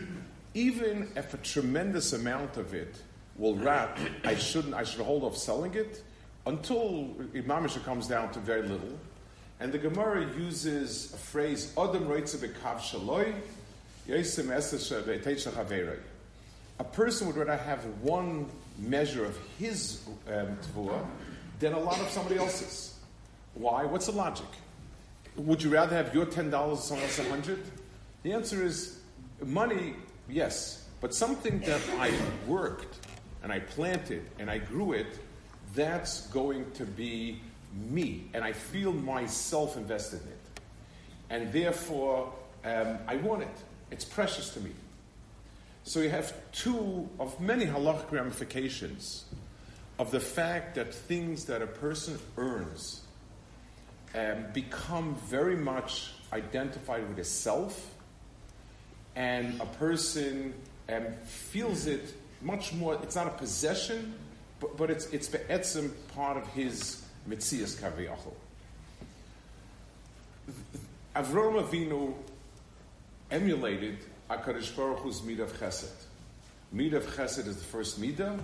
even 0.55 1.13
if 1.15 1.35
a 1.35 1.39
tremendous 1.39 2.15
amount 2.15 2.57
of 2.57 2.73
it 2.73 2.97
will 3.37 3.57
rot, 3.57 3.99
I 4.25 4.35
shouldn't. 4.35 4.73
I 4.73 4.85
should 4.85 5.03
hold 5.03 5.25
off 5.25 5.37
selling 5.37 5.75
it 5.75 6.03
until 6.47 7.15
Imamisha 7.35 7.85
comes 7.85 8.09
down 8.09 8.33
to 8.33 8.41
very 8.41 8.63
little. 8.63 8.99
And 9.61 9.73
the 9.73 9.79
Gemara 9.79 10.25
uses 10.37 11.13
a 11.13 11.17
phrase, 11.17 11.73
Adam 11.77 12.07
bekav 12.07 12.79
shaloi, 12.79 13.35
a 16.81 16.85
person 16.85 17.27
would 17.27 17.37
rather 17.37 17.57
have 17.57 17.85
one 18.01 18.47
measure 18.79 19.25
of 19.25 19.37
his 19.59 20.01
um, 20.29 20.57
tvua 20.75 21.05
than 21.59 21.73
a 21.73 21.79
lot 21.79 22.01
of 22.01 22.09
somebody 22.09 22.39
else's. 22.39 22.95
Why? 23.55 23.85
What's 23.85 24.07
the 24.07 24.13
logic? 24.13 24.47
Would 25.37 25.63
you 25.63 25.71
rather 25.71 25.95
have 25.95 26.15
your 26.15 26.27
$10 26.27 26.53
or 26.53 26.77
someone 26.77 27.05
else 27.05 27.19
100 27.19 27.59
The 28.23 28.33
answer 28.33 28.65
is 28.65 29.01
money, 29.45 29.95
yes. 30.29 30.87
But 31.01 31.15
something 31.15 31.61
that 31.61 31.81
I 31.99 32.13
worked 32.47 33.07
and 33.43 33.53
I 33.53 33.61
planted 33.61 34.23
and 34.39 34.51
I 34.51 34.59
grew 34.59 34.93
it, 34.93 35.19
that's 35.75 36.27
going 36.29 36.71
to 36.73 36.85
be 36.85 37.41
me. 37.75 38.25
And 38.35 38.45
I 38.45 38.53
feel 38.53 38.93
myself 38.93 39.77
invested 39.77 40.21
in 40.23 40.29
it. 40.29 40.61
And 41.31 41.53
therefore, 41.53 42.33
um, 42.65 42.99
I 43.07 43.17
want 43.17 43.43
it. 43.43 43.57
It's 43.91 44.05
precious 44.05 44.51
to 44.55 44.61
me. 44.61 44.71
So 45.85 46.01
you 46.01 46.11
have 46.11 46.35
two 46.53 47.09
of 47.19 47.41
many 47.41 47.65
halachic 47.65 48.11
ramifications 48.13 49.25
of 49.99 50.11
the 50.11 50.21
fact 50.21 50.75
that 50.75 50.93
things 50.93 51.47
that 51.47 51.63
a 51.63 51.67
person 51.67 52.19
earns 52.37 53.03
um, 54.15 54.45
become 54.53 55.17
very 55.27 55.57
much 55.57 56.13
identified 56.33 57.09
with 57.09 57.19
a 57.19 57.25
self, 57.25 57.95
and 59.17 59.61
a 59.61 59.67
person 59.67 60.55
um, 60.89 61.07
feels 61.25 61.87
it 61.87 62.15
much 62.41 62.73
more. 62.73 62.99
It's 63.03 63.17
not 63.17 63.27
a 63.27 63.31
possession, 63.31 64.15
but, 64.61 64.77
but 64.77 64.91
it's 64.91 65.07
it's 65.07 65.29
be'etzim 65.29 65.93
part 66.15 66.37
of 66.37 66.47
his 66.49 67.03
mitzias 67.27 67.77
kaviyachol. 67.77 68.35
Avram 71.17 71.63
Avinu 71.63 72.15
emulated 73.31 73.99
HaKadosh 74.31 74.77
Baruch 74.77 75.01
Hu's 75.01 75.21
Midah 75.23 75.41
of 75.41 75.59
Chesed. 75.59 75.91
Midah 76.75 76.95
of 76.95 77.07
Chesed 77.07 77.47
is 77.47 77.57
the 77.57 77.65
first 77.65 78.01
Midah, 78.01 78.39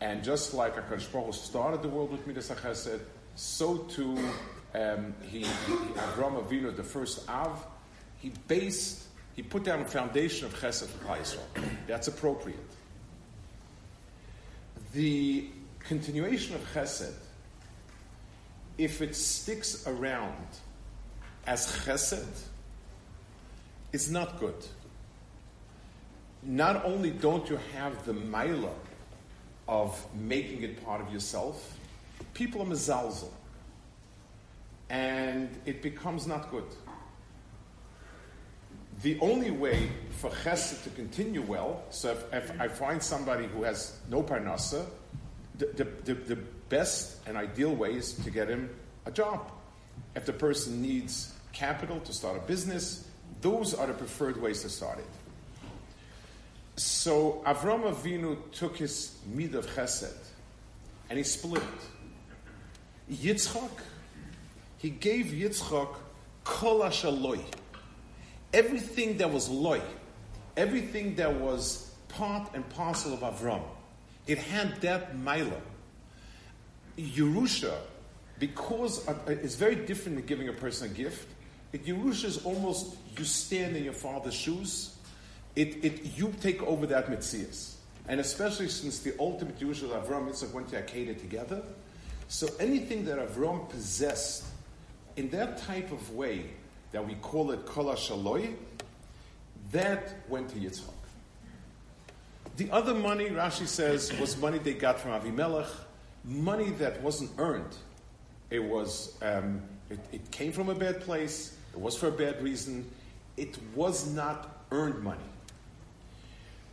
and 0.00 0.22
just 0.22 0.54
like 0.54 0.76
HaKadosh 0.76 1.10
Baruch 1.10 1.26
Hu 1.26 1.32
started 1.32 1.82
the 1.82 1.88
world 1.88 2.12
with 2.12 2.26
Midah 2.26 2.54
Chesed, 2.56 3.00
so 3.36 3.78
too 3.78 4.16
um, 4.74 5.14
he, 5.22 5.40
he, 5.40 5.44
Avram 5.44 6.42
Avinu, 6.42 6.74
the 6.74 6.82
first 6.82 7.28
Av, 7.28 7.64
he 8.20 8.32
based, 8.48 9.04
he 9.34 9.42
put 9.42 9.64
down 9.64 9.80
a 9.80 9.84
foundation 9.84 10.46
of 10.46 10.54
Chesed 10.54 10.86
for 10.86 11.16
Israel. 11.16 11.46
That's 11.86 12.08
appropriate. 12.08 12.58
The 14.92 15.48
continuation 15.80 16.54
of 16.54 16.62
Chesed, 16.72 17.14
if 18.78 19.02
it 19.02 19.14
sticks 19.14 19.86
around 19.86 20.46
as 21.46 21.66
Chesed, 21.84 22.42
is 23.92 24.10
not 24.10 24.40
good 24.40 24.56
not 26.44 26.84
only 26.84 27.10
don't 27.10 27.48
you 27.48 27.58
have 27.74 28.04
the 28.04 28.12
mila 28.12 28.72
of 29.66 30.06
making 30.14 30.62
it 30.62 30.84
part 30.84 31.00
of 31.00 31.12
yourself, 31.12 31.76
people 32.34 32.60
are 32.62 32.66
mezalzel. 32.66 33.30
And 34.90 35.48
it 35.64 35.80
becomes 35.80 36.26
not 36.26 36.50
good. 36.50 36.66
The 39.02 39.18
only 39.20 39.50
way 39.50 39.90
for 40.10 40.30
chesed 40.30 40.84
to 40.84 40.90
continue 40.90 41.42
well, 41.42 41.82
so 41.90 42.12
if, 42.12 42.32
if 42.32 42.60
I 42.60 42.68
find 42.68 43.02
somebody 43.02 43.46
who 43.46 43.62
has 43.62 43.98
no 44.10 44.22
parnasa, 44.22 44.86
the, 45.56 45.66
the, 46.04 46.14
the 46.14 46.38
best 46.68 47.18
and 47.26 47.36
ideal 47.36 47.74
way 47.74 47.94
is 47.94 48.14
to 48.14 48.30
get 48.30 48.48
him 48.48 48.70
a 49.06 49.10
job. 49.10 49.50
If 50.14 50.26
the 50.26 50.32
person 50.32 50.82
needs 50.82 51.34
capital 51.52 52.00
to 52.00 52.12
start 52.12 52.36
a 52.36 52.40
business, 52.40 53.08
those 53.40 53.74
are 53.74 53.86
the 53.86 53.94
preferred 53.94 54.40
ways 54.40 54.62
to 54.62 54.68
start 54.68 54.98
it. 54.98 55.06
So 56.76 57.42
Avram 57.46 57.82
Avinu 57.92 58.36
took 58.52 58.76
his 58.76 59.16
mid 59.26 59.54
of 59.54 59.66
chesed 59.66 60.16
and 61.08 61.18
he 61.18 61.24
split 61.24 61.62
it. 61.62 63.14
Yitzchak, 63.14 63.70
he 64.78 64.90
gave 64.90 65.26
Yitzchak 65.26 65.94
kol 66.42 66.80
ashaloi. 66.80 67.40
Everything 68.52 69.18
that 69.18 69.30
was 69.30 69.48
loy, 69.48 69.80
everything 70.56 71.14
that 71.16 71.32
was 71.34 71.92
part 72.08 72.54
and 72.54 72.68
parcel 72.70 73.12
of 73.14 73.20
Avram, 73.20 73.62
it 74.26 74.38
had 74.38 74.80
that 74.80 75.16
mila. 75.18 75.60
Yerusha, 76.98 77.74
because 78.38 79.06
it's 79.26 79.56
very 79.56 79.74
different 79.74 80.18
than 80.18 80.26
giving 80.26 80.48
a 80.48 80.52
person 80.52 80.90
a 80.90 80.94
gift. 80.94 81.28
It, 81.72 81.86
Yerusha 81.86 82.24
is 82.24 82.44
almost 82.44 82.96
you 83.18 83.24
stand 83.24 83.76
in 83.76 83.84
your 83.84 83.92
father's 83.92 84.34
shoes 84.34 84.94
it, 85.56 85.84
it, 85.84 86.18
you 86.18 86.34
take 86.40 86.62
over 86.62 86.86
that 86.86 87.06
mitzias. 87.06 87.74
And 88.08 88.20
especially 88.20 88.68
since 88.68 88.98
the 89.00 89.14
ultimate 89.18 89.58
Jewish 89.58 89.82
of 89.82 89.90
Avram 89.90 90.28
Yitzchak 90.28 90.52
went 90.52 90.68
to 90.68 90.82
Akedah 90.82 91.20
together, 91.20 91.62
so 92.28 92.48
anything 92.58 93.04
that 93.04 93.18
Avram 93.18 93.68
possessed 93.68 94.44
in 95.16 95.30
that 95.30 95.58
type 95.58 95.92
of 95.92 96.10
way 96.14 96.44
that 96.92 97.06
we 97.06 97.14
call 97.16 97.50
it 97.52 97.64
Kol 97.66 97.86
Shaloi, 97.94 98.54
that 99.72 100.14
went 100.28 100.48
to 100.50 100.56
Yitzchak. 100.56 100.90
The 102.56 102.70
other 102.70 102.94
money, 102.94 103.30
Rashi 103.30 103.66
says, 103.66 104.12
was 104.18 104.36
money 104.36 104.58
they 104.58 104.74
got 104.74 105.00
from 105.00 105.10
Avimelech, 105.12 105.68
money 106.24 106.70
that 106.70 107.00
wasn't 107.02 107.30
earned. 107.38 107.76
It 108.50 108.62
was, 108.62 109.16
um, 109.22 109.62
it, 109.90 110.00
it 110.12 110.30
came 110.30 110.52
from 110.52 110.68
a 110.68 110.74
bad 110.74 111.00
place. 111.00 111.56
It 111.72 111.80
was 111.80 111.96
for 111.96 112.08
a 112.08 112.12
bad 112.12 112.42
reason. 112.42 112.90
It 113.36 113.58
was 113.74 114.12
not 114.12 114.64
earned 114.70 115.02
money. 115.02 115.20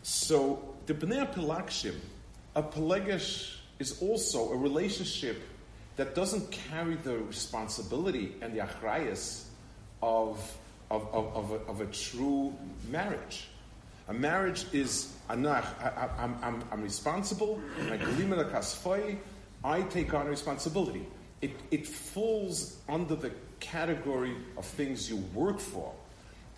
So 0.03 0.75
the 0.85 0.93
Bnei 0.93 1.33
Pelakshim, 1.33 1.95
a 2.55 2.63
Pelegish 2.63 3.57
is 3.79 4.01
also 4.01 4.51
a 4.51 4.55
relationship 4.55 5.41
that 5.95 6.15
doesn't 6.15 6.49
carry 6.51 6.95
the 6.95 7.17
responsibility 7.17 8.35
and 8.41 8.53
the 8.53 8.59
achrayas 8.59 9.45
of, 10.01 10.39
of, 10.89 11.07
of, 11.13 11.35
of, 11.35 11.51
a, 11.51 11.55
of 11.69 11.81
a 11.81 11.85
true 11.87 12.55
marriage. 12.89 13.47
A 14.07 14.13
marriage 14.13 14.65
is 14.73 15.13
anach, 15.29 15.65
I, 15.79 16.23
am 16.23 16.37
I'm, 16.41 16.63
I'm 16.71 16.81
responsible, 16.81 17.61
I 19.63 19.81
take 19.83 20.13
on 20.13 20.27
responsibility. 20.27 21.05
It, 21.41 21.51
it 21.71 21.87
falls 21.87 22.77
under 22.87 23.15
the 23.15 23.31
category 23.59 24.35
of 24.57 24.65
things 24.65 25.09
you 25.09 25.17
work 25.33 25.59
for 25.59 25.93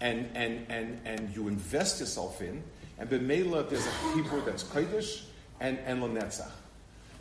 and, 0.01 0.29
and, 0.36 0.65
and, 0.69 1.00
and 1.05 1.36
you 1.36 1.48
invest 1.48 2.00
yourself 2.00 2.41
in, 2.41 2.63
and 3.00 3.10
B'meila, 3.10 3.69
there's 3.69 3.86
a 3.86 4.15
Hebrew 4.15 4.43
that's 4.43 4.63
Kodesh 4.63 5.24
and, 5.60 5.79
and 5.86 6.01
Lanetzach. 6.01 6.51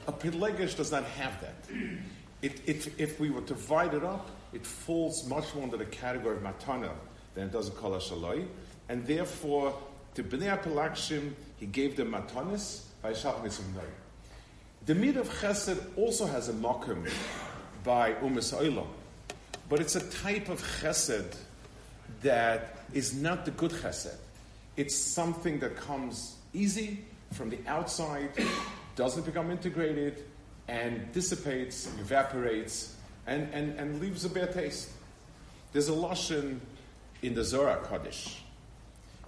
A 0.09 0.13
Pelegish 0.13 0.77
does 0.77 0.91
not 0.91 1.05
have 1.05 1.41
that. 1.41 1.55
It, 2.43 2.61
it, 2.67 2.93
if 2.99 3.21
we 3.21 3.31
were 3.31 3.41
to 3.43 3.55
divide 3.55 3.95
it 3.95 4.03
up, 4.03 4.31
it 4.53 4.67
falls 4.67 5.29
much 5.29 5.55
more 5.55 5.65
under 5.65 5.77
the 5.77 5.85
category 5.85 6.37
of 6.37 6.43
Matana 6.43 6.91
than 7.35 7.45
it 7.47 7.53
does 7.53 7.69
a 7.69 7.71
Kol 7.71 7.99
And 8.89 9.07
therefore, 9.07 9.79
to 10.15 10.25
Bnei 10.25 10.61
Apelakshim, 10.61 11.33
he 11.57 11.67
gave 11.67 11.97
them 11.97 12.13
Matanis, 12.13 12.83
by 13.01 13.13
Shachar 13.13 13.43
Nitzim 13.43 13.75
Noy. 13.75 13.83
The 14.85 14.97
Mid 14.97 15.17
of 15.17 15.29
Chesed 15.29 15.81
also 15.97 16.27
has 16.27 16.49
a 16.49 16.53
mokum 16.53 17.09
by 17.85 18.15
Umas 18.15 18.53
Oilam, 18.53 18.89
but 19.69 19.79
it's 19.79 19.95
a 19.95 20.11
type 20.11 20.49
of 20.49 20.61
Chesed 20.81 21.37
that 22.23 22.79
is 22.93 23.15
not 23.15 23.45
the 23.45 23.53
good 23.53 23.71
Chesed. 23.71 24.17
It's 24.77 24.97
something 24.97 25.61
that 25.61 25.77
comes 25.77 26.35
easy 26.53 27.05
from 27.31 27.49
the 27.49 27.61
outside, 27.69 28.31
doesn't 28.97 29.25
become 29.25 29.53
integrated, 29.53 30.25
and 30.67 31.13
dissipates, 31.13 31.87
evaporates, 32.01 32.97
and, 33.29 33.49
and, 33.55 33.79
and 33.79 34.01
leaves 34.01 34.25
a 34.25 34.29
bad 34.29 34.53
taste. 34.53 34.91
There's 35.73 35.91
a 35.91 35.93
Lashon 35.93 36.59
in 37.23 37.35
the 37.35 37.45
Zohar 37.45 37.77
Kaddish, 37.89 38.43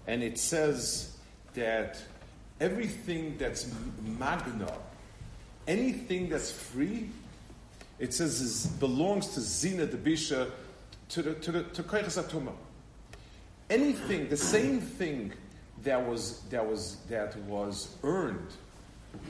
and 0.08 0.20
it 0.20 0.36
says 0.36 1.16
that 1.54 1.96
everything 2.58 3.36
that's 3.38 3.70
magna, 4.02 4.72
anything 5.66 6.28
that's 6.28 6.50
free, 6.50 7.08
it 7.98 8.12
says 8.12 8.40
is, 8.40 8.66
belongs 8.66 9.28
to 9.28 9.40
Zina 9.40 9.86
the 9.86 9.96
Bisha, 9.96 10.50
to 11.10 11.22
the 11.22 11.34
to 11.34 11.52
the 11.52 11.62
to. 11.62 12.52
Anything, 13.70 14.28
the 14.28 14.36
same 14.36 14.80
thing 14.80 15.32
that 15.84 16.06
was 16.06 16.40
that 16.50 16.66
was 16.66 16.96
that 17.08 17.36
was 17.40 17.96
earned 18.02 18.48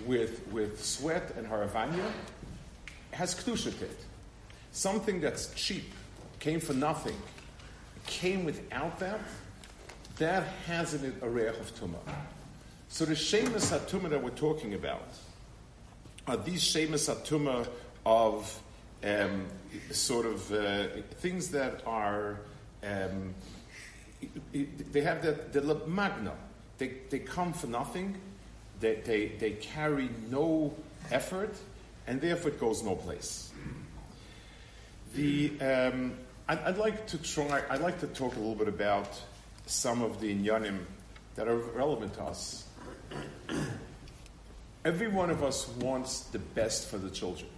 with 0.07 0.47
with 0.51 0.85
sweat 0.85 1.35
and 1.37 1.47
haravanya 1.47 2.11
has 3.13 3.35
kedusha 3.35 3.77
to 3.79 3.85
it. 3.85 4.05
Something 4.73 5.21
that's 5.21 5.55
cheap 5.55 5.93
came 6.41 6.59
for 6.59 6.75
nothing, 6.75 7.17
came 8.07 8.45
without 8.45 8.99
that. 8.99 9.21
That 10.19 10.45
has 10.67 10.95
in 10.95 11.05
it 11.05 11.15
a 11.23 11.29
reich 11.29 11.59
of 11.59 11.75
tumah. 11.75 11.99
So 12.89 13.05
the 13.05 13.17
shemus 13.17 13.73
atuma 13.73 14.11
that 14.11 14.23
we're 14.23 14.31
talking 14.31 14.75
about 14.75 15.09
are 16.27 16.37
these 16.37 16.63
shemus 16.63 17.09
atuma 17.09 17.69
of 18.07 18.61
um, 19.05 19.47
sort 19.91 20.27
of 20.27 20.53
uh, 20.53 20.87
things 21.21 21.49
that 21.51 21.83
are 21.87 22.41
um, 22.83 23.35
they 24.53 25.01
have 25.01 25.23
the, 25.23 25.61
the 25.61 25.87
magna. 25.87 26.33
They, 26.79 26.93
they 27.11 27.21
come 27.21 27.53
for 27.53 27.67
nothing. 27.67 28.17
They, 28.81 28.97
they, 28.97 29.29
they 29.39 29.53
carry 29.53 30.11
no 30.31 30.75
effort, 31.11 31.57
and 32.07 32.21
therefore 32.21 32.51
it 32.51 32.61
goes 32.61 32.83
no 32.83 32.97
place. 32.97 33.53
The, 35.15 35.61
um, 35.61 36.15
I'd, 36.49 36.59
I'd, 36.61 36.79
like 36.79 37.07
to 37.09 37.19
try, 37.19 37.63
I'd 37.71 37.81
like 37.81 38.01
to 38.01 38.07
talk 38.09 38.35
a 38.35 38.39
little 38.39 38.57
bit 38.57 38.69
about 38.69 39.09
some 39.67 40.03
of 40.03 40.21
the 40.21 40.35
inyanim 40.35 40.81
that 41.37 41.49
are 41.49 41.57
relevant 41.57 42.15
to 42.15 42.25
us. 42.25 42.67
Every 44.85 45.09
one 45.09 45.31
of 45.31 45.43
us 45.43 45.67
wants 45.81 46.21
the 46.25 46.39
best 46.39 46.89
for 46.89 46.99
the 46.99 47.09
children. 47.09 47.49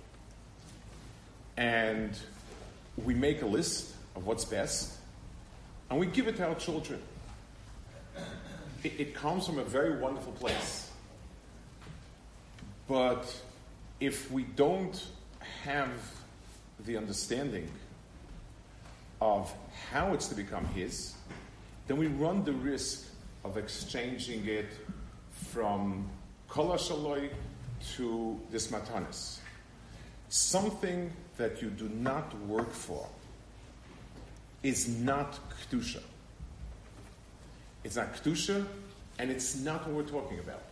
And 1.57 2.17
we 3.05 3.15
make 3.15 3.43
a 3.43 3.47
list 3.47 3.95
of 4.15 4.27
what's 4.27 4.45
best, 4.45 4.97
and 5.91 5.99
we 5.99 6.07
give 6.07 6.29
it 6.29 6.37
to 6.37 6.47
our 6.47 6.55
children. 6.55 7.01
It, 8.85 8.93
it 8.99 9.15
comes 9.15 9.47
from 9.47 9.59
a 9.59 9.65
very 9.65 9.99
wonderful 9.99 10.33
place. 10.33 10.91
But 12.87 13.35
if 13.99 14.31
we 14.31 14.45
don't 14.45 15.05
have 15.65 15.91
the 16.85 16.97
understanding 16.97 17.69
of 19.21 19.53
how 19.91 20.13
it's 20.13 20.29
to 20.29 20.35
become 20.35 20.65
His, 20.67 21.15
then 21.89 21.97
we 21.97 22.07
run 22.07 22.45
the 22.45 22.53
risk 22.53 23.09
of 23.45 23.57
exchanging 23.57 24.47
it 24.47 24.69
from 25.51 26.09
kol 26.49 26.77
to 27.97 28.41
this 28.51 28.69
matanis. 28.69 29.39
Something 30.29 31.13
that 31.37 31.63
you 31.63 31.71
do 31.71 31.89
not 31.89 32.37
work 32.47 32.73
for 32.73 33.07
is 34.63 34.89
not 34.89 35.39
Kedusha. 35.71 36.03
It's 37.85 37.97
not 37.97 38.15
Kedusha, 38.15 38.67
and 39.19 39.31
it's 39.31 39.57
not 39.57 39.87
what 39.87 39.95
we're 39.95 40.21
talking 40.21 40.39
about. 40.41 40.65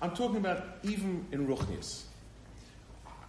I'm 0.00 0.14
talking 0.14 0.38
about 0.38 0.78
even 0.82 1.26
in 1.32 1.46
Ruchnius. 1.46 2.04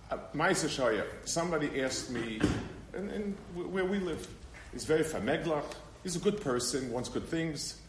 Uh, 0.10 0.17
Maisa 0.34 0.67
Shaya, 0.67 1.04
somebody 1.26 1.82
asked 1.82 2.10
me, 2.10 2.39
and, 2.93 3.10
and 3.12 3.36
where 3.54 3.86
we 3.86 4.00
live, 4.00 4.26
he's 4.72 4.86
very 4.86 5.04
fameglach, 5.04 5.65
he's 6.04 6.15
a 6.15 6.19
good 6.19 6.39
person, 6.41 6.91
wants 6.91 7.10
good 7.10 7.28
things. 7.28 7.82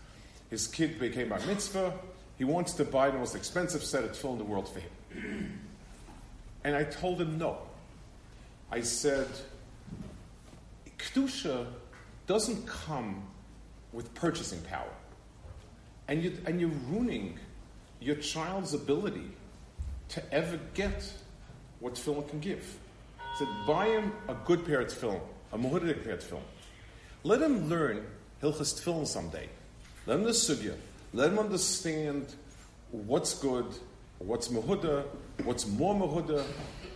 His 0.50 0.66
kid 0.66 0.98
became 0.98 1.32
a 1.32 1.40
mitzvah. 1.46 1.94
He 2.42 2.46
wants 2.46 2.72
to 2.72 2.84
buy 2.84 3.08
the 3.08 3.18
most 3.18 3.36
expensive 3.36 3.84
set 3.84 4.02
of 4.02 4.10
tefillin 4.10 4.32
in 4.32 4.38
the 4.38 4.44
world 4.44 4.68
for 4.68 4.80
him. 4.80 5.60
And 6.64 6.74
I 6.74 6.82
told 6.82 7.20
him 7.20 7.38
no. 7.38 7.58
I 8.68 8.80
said, 8.80 9.28
Kedusha 10.98 11.68
doesn't 12.26 12.66
come 12.66 13.22
with 13.92 14.12
purchasing 14.14 14.60
power. 14.62 14.90
And, 16.08 16.24
you, 16.24 16.36
and 16.44 16.60
you're 16.60 16.70
ruining 16.90 17.38
your 18.00 18.16
child's 18.16 18.74
ability 18.74 19.30
to 20.08 20.34
ever 20.34 20.58
get 20.74 21.12
what 21.78 21.96
film 21.96 22.24
can 22.24 22.40
give. 22.40 22.76
So 23.38 23.46
buy 23.68 23.86
him 23.86 24.12
a 24.26 24.34
good 24.34 24.66
pair 24.66 24.80
of 24.80 24.92
film, 24.92 25.20
a 25.52 25.58
Muhudic 25.58 26.02
pair 26.02 26.14
of 26.14 26.24
film. 26.24 26.42
Let 27.22 27.40
him 27.40 27.68
learn 27.68 28.04
Hilchas 28.42 28.82
Tefillin 28.82 29.06
someday. 29.06 29.48
Let 30.06 30.18
him 30.18 30.24
the 30.24 30.30
sugya. 30.30 30.74
Let 31.12 31.30
him 31.30 31.38
understand 31.38 32.26
what's 32.90 33.38
good, 33.38 33.66
what's 34.18 34.48
Mahuda, 34.48 35.04
what's 35.44 35.66
more 35.66 35.94
Mahuda. 35.94 36.44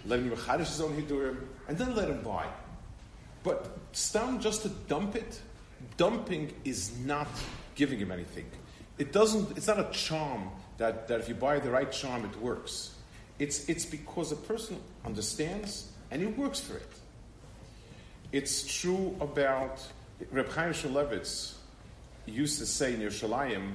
Let 0.06 0.20
him 0.20 0.30
Mechadish 0.30 0.68
his 0.68 0.80
own 0.80 0.92
Hidurim, 1.00 1.38
and 1.68 1.76
then 1.76 1.94
let 1.94 2.08
him 2.08 2.22
buy. 2.22 2.46
But 3.42 3.76
stam 3.92 4.40
just 4.40 4.62
to 4.62 4.68
dump 4.68 5.16
it, 5.16 5.40
dumping 5.96 6.52
is 6.64 6.98
not 7.04 7.28
giving 7.74 7.98
him 7.98 8.10
anything. 8.10 8.46
It 8.98 9.12
doesn't, 9.12 9.56
it's 9.56 9.66
not 9.66 9.78
a 9.78 9.88
charm 9.92 10.50
that, 10.78 11.08
that 11.08 11.20
if 11.20 11.28
you 11.28 11.34
buy 11.34 11.58
the 11.58 11.70
right 11.70 11.90
charm, 11.90 12.24
it 12.24 12.40
works. 12.40 12.94
It's, 13.38 13.68
it's 13.68 13.84
because 13.84 14.32
a 14.32 14.36
person 14.36 14.80
understands 15.04 15.90
and 16.10 16.22
he 16.22 16.26
works 16.26 16.60
for 16.60 16.76
it. 16.76 16.88
It's 18.32 18.66
true 18.80 19.14
about 19.20 19.80
Reb 20.30 20.48
Chaim 20.48 20.72
Shmulevitz 20.72 21.54
used 22.26 22.58
to 22.58 22.66
say 22.66 22.94
in 22.94 23.00
Yerushalayim, 23.00 23.72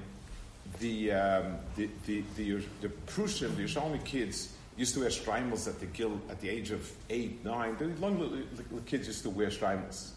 the, 0.79 1.11
um, 1.11 1.57
the, 1.75 1.89
the, 2.05 2.23
the, 2.35 2.61
the 2.81 2.89
Prussian, 2.89 3.55
the 3.55 3.63
Yerushalmi 3.63 4.03
kids, 4.03 4.53
used 4.77 4.93
to 4.95 5.01
wear 5.01 5.09
streimels 5.09 5.67
at 5.67 5.79
the 5.79 5.85
guild 5.85 6.21
at 6.29 6.39
the 6.41 6.49
age 6.49 6.71
of 6.71 6.89
eight, 7.09 7.43
nine. 7.43 7.75
The 7.77 7.87
long 7.99 8.19
little, 8.19 8.37
little 8.37 8.79
kids 8.85 9.07
used 9.07 9.23
to 9.23 9.29
wear 9.29 9.47
streimels. 9.47 10.11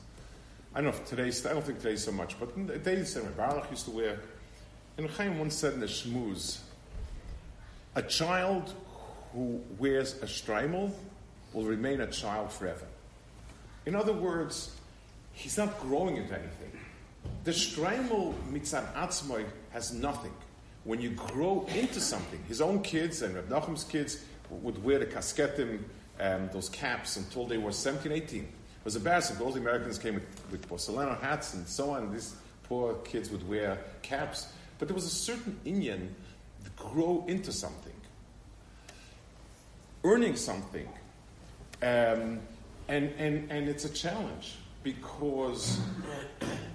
I 0.74 0.80
don't 0.80 0.90
know 0.90 0.98
if 0.98 1.06
today's, 1.06 1.44
I 1.46 1.52
don't 1.52 1.64
think 1.64 1.80
today 1.80 1.96
so 1.96 2.12
much, 2.12 2.38
but 2.40 2.50
in 2.56 2.66
the 2.66 2.78
days 2.78 3.14
when 3.14 3.30
Baruch 3.32 3.70
used 3.70 3.84
to 3.84 3.90
wear, 3.90 4.20
and 4.96 5.08
Chaim 5.10 5.38
once 5.38 5.54
said 5.54 5.74
in 5.74 5.80
the 5.80 5.86
Shmuz, 5.86 6.58
a 7.94 8.02
child 8.02 8.72
who 9.32 9.60
wears 9.78 10.14
a 10.22 10.26
streimel 10.26 10.90
will 11.52 11.64
remain 11.64 12.00
a 12.00 12.06
child 12.06 12.52
forever. 12.52 12.86
In 13.86 13.94
other 13.94 14.12
words, 14.12 14.74
he's 15.32 15.58
not 15.58 15.80
growing 15.80 16.16
into 16.16 16.32
anything. 16.32 16.72
The 17.44 17.52
streimel 17.52 18.34
mitzad 18.50 18.92
atzmoy 18.94 19.44
has 19.74 19.92
nothing. 19.92 20.32
When 20.84 21.00
you 21.00 21.10
grow 21.10 21.66
into 21.74 22.00
something, 22.00 22.42
his 22.48 22.60
own 22.60 22.80
kids 22.82 23.20
and 23.22 23.34
Reb 23.34 23.48
Nachum's 23.48 23.84
kids, 23.84 24.24
would 24.50 24.82
wear 24.82 24.98
the 24.98 25.06
casquetim, 25.06 25.80
um, 26.20 26.48
those 26.52 26.68
caps, 26.68 27.16
until 27.16 27.46
they 27.46 27.58
were 27.58 27.72
17, 27.72 28.12
18. 28.12 28.40
It 28.42 28.48
was 28.84 28.96
embarrassing. 28.96 29.38
All 29.40 29.50
the 29.50 29.60
Americans 29.60 29.98
came 29.98 30.14
with, 30.14 30.26
with 30.50 30.68
porcelana 30.68 31.20
hats 31.20 31.54
and 31.54 31.66
so 31.66 31.90
on. 31.90 32.12
These 32.12 32.36
poor 32.64 32.94
kids 32.96 33.30
would 33.30 33.46
wear 33.48 33.78
caps. 34.02 34.52
But 34.78 34.88
there 34.88 34.94
was 34.94 35.06
a 35.06 35.10
certain 35.10 35.58
inyan 35.66 36.08
that 36.62 36.76
grow 36.76 37.24
into 37.26 37.50
something, 37.50 37.92
earning 40.04 40.36
something. 40.36 40.88
Um, 41.82 42.40
and, 42.88 43.10
and, 43.18 43.50
and 43.50 43.68
it's 43.68 43.84
a 43.84 43.92
challenge 43.92 44.56
because 44.82 45.80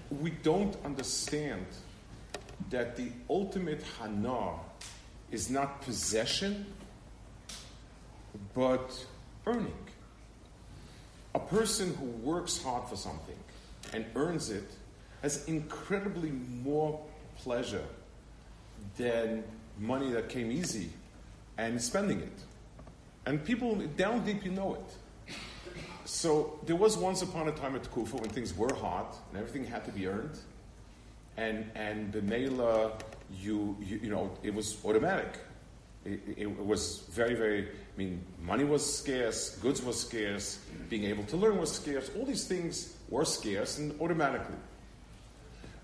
we 0.10 0.32
don't 0.32 0.76
understand 0.84 1.66
that 2.70 2.96
the 2.96 3.10
ultimate 3.30 3.84
hana 4.00 4.54
is 5.32 5.50
not 5.50 5.82
possession, 5.82 6.66
but 8.54 9.06
earning. 9.46 9.74
A 11.36 11.40
person 11.40 11.94
who 11.96 12.06
works 12.06 12.62
hard 12.62 12.88
for 12.88 12.96
something 12.96 13.38
and 13.94 14.06
earns 14.16 14.50
it 14.50 14.70
has 15.22 15.46
incredibly 15.46 16.32
more 16.32 17.00
pleasure 17.38 17.86
than 18.98 19.44
money 19.78 20.12
that 20.12 20.30
came 20.30 20.52
easy 20.52 20.90
and 21.58 21.82
spending 21.82 22.20
it. 22.20 22.40
And 23.26 23.44
people 23.44 23.76
down 23.98 24.26
deep, 24.26 24.46
you 24.46 24.52
know 24.52 24.76
it. 24.76 25.36
So 26.06 26.60
there 26.66 26.76
was 26.76 26.98
once 26.98 27.22
upon 27.22 27.48
a 27.48 27.52
time 27.52 27.76
at 27.76 27.92
Kufa 27.92 28.18
when 28.18 28.30
things 28.30 28.56
were 28.56 28.74
hot 28.74 29.16
and 29.30 29.40
everything 29.40 29.66
had 29.66 29.86
to 29.86 29.92
be 29.92 30.08
earned, 30.08 30.38
and 31.40 31.72
and 31.76 32.12
the 32.12 32.22
Mela, 32.22 32.92
you, 33.42 33.78
you 33.80 34.00
you 34.04 34.10
know, 34.10 34.32
it 34.44 34.54
was 34.54 34.78
automatic. 34.84 35.40
It, 36.06 36.22
it, 36.38 36.66
was 36.66 37.04
very, 37.12 37.36
very, 37.36 37.68
I 37.68 37.98
mean, 37.98 38.24
money 38.42 38.64
was 38.64 38.82
scarce, 39.00 39.58
goods 39.58 39.84
was 39.84 40.00
scarce, 40.00 40.60
being 40.90 41.04
able 41.04 41.26
to 41.26 41.36
learn 41.36 41.58
was 41.58 41.74
scarce. 41.74 42.10
All 42.16 42.26
these 42.26 42.48
things 42.48 42.96
were 43.10 43.26
scarce 43.26 43.80
and 43.80 44.00
automatically. 44.00 44.56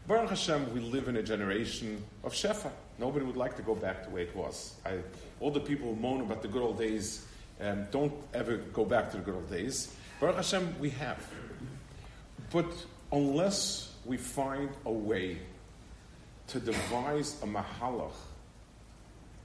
Baruch 0.07 0.29
Hashem, 0.29 0.73
we 0.73 0.79
live 0.79 1.09
in 1.09 1.17
a 1.17 1.23
generation 1.23 2.01
of 2.23 2.31
Shefa. 2.33 2.71
Nobody 2.97 3.25
would 3.25 3.35
like 3.35 3.57
to 3.57 3.61
go 3.61 3.75
back 3.75 4.03
to 4.03 4.09
the 4.09 4.15
way 4.15 4.21
it 4.21 4.35
was. 4.35 4.75
I, 4.85 4.99
all 5.41 5.51
the 5.51 5.59
people 5.59 5.93
who 5.93 5.99
moan 5.99 6.21
about 6.21 6.41
the 6.41 6.47
good 6.47 6.61
old 6.61 6.79
days 6.79 7.25
um, 7.59 7.85
don't 7.91 8.13
ever 8.33 8.57
go 8.57 8.85
back 8.85 9.11
to 9.11 9.17
the 9.17 9.23
good 9.23 9.35
old 9.35 9.49
days. 9.49 9.93
Baruch 10.21 10.37
Hashem, 10.37 10.75
we 10.79 10.91
have. 10.91 11.21
But 12.51 12.71
unless 13.11 13.94
we 14.05 14.17
find 14.17 14.69
a 14.85 14.91
way 14.91 15.37
to 16.47 16.59
devise 16.59 17.41
a 17.41 17.45
mahalach 17.45 18.13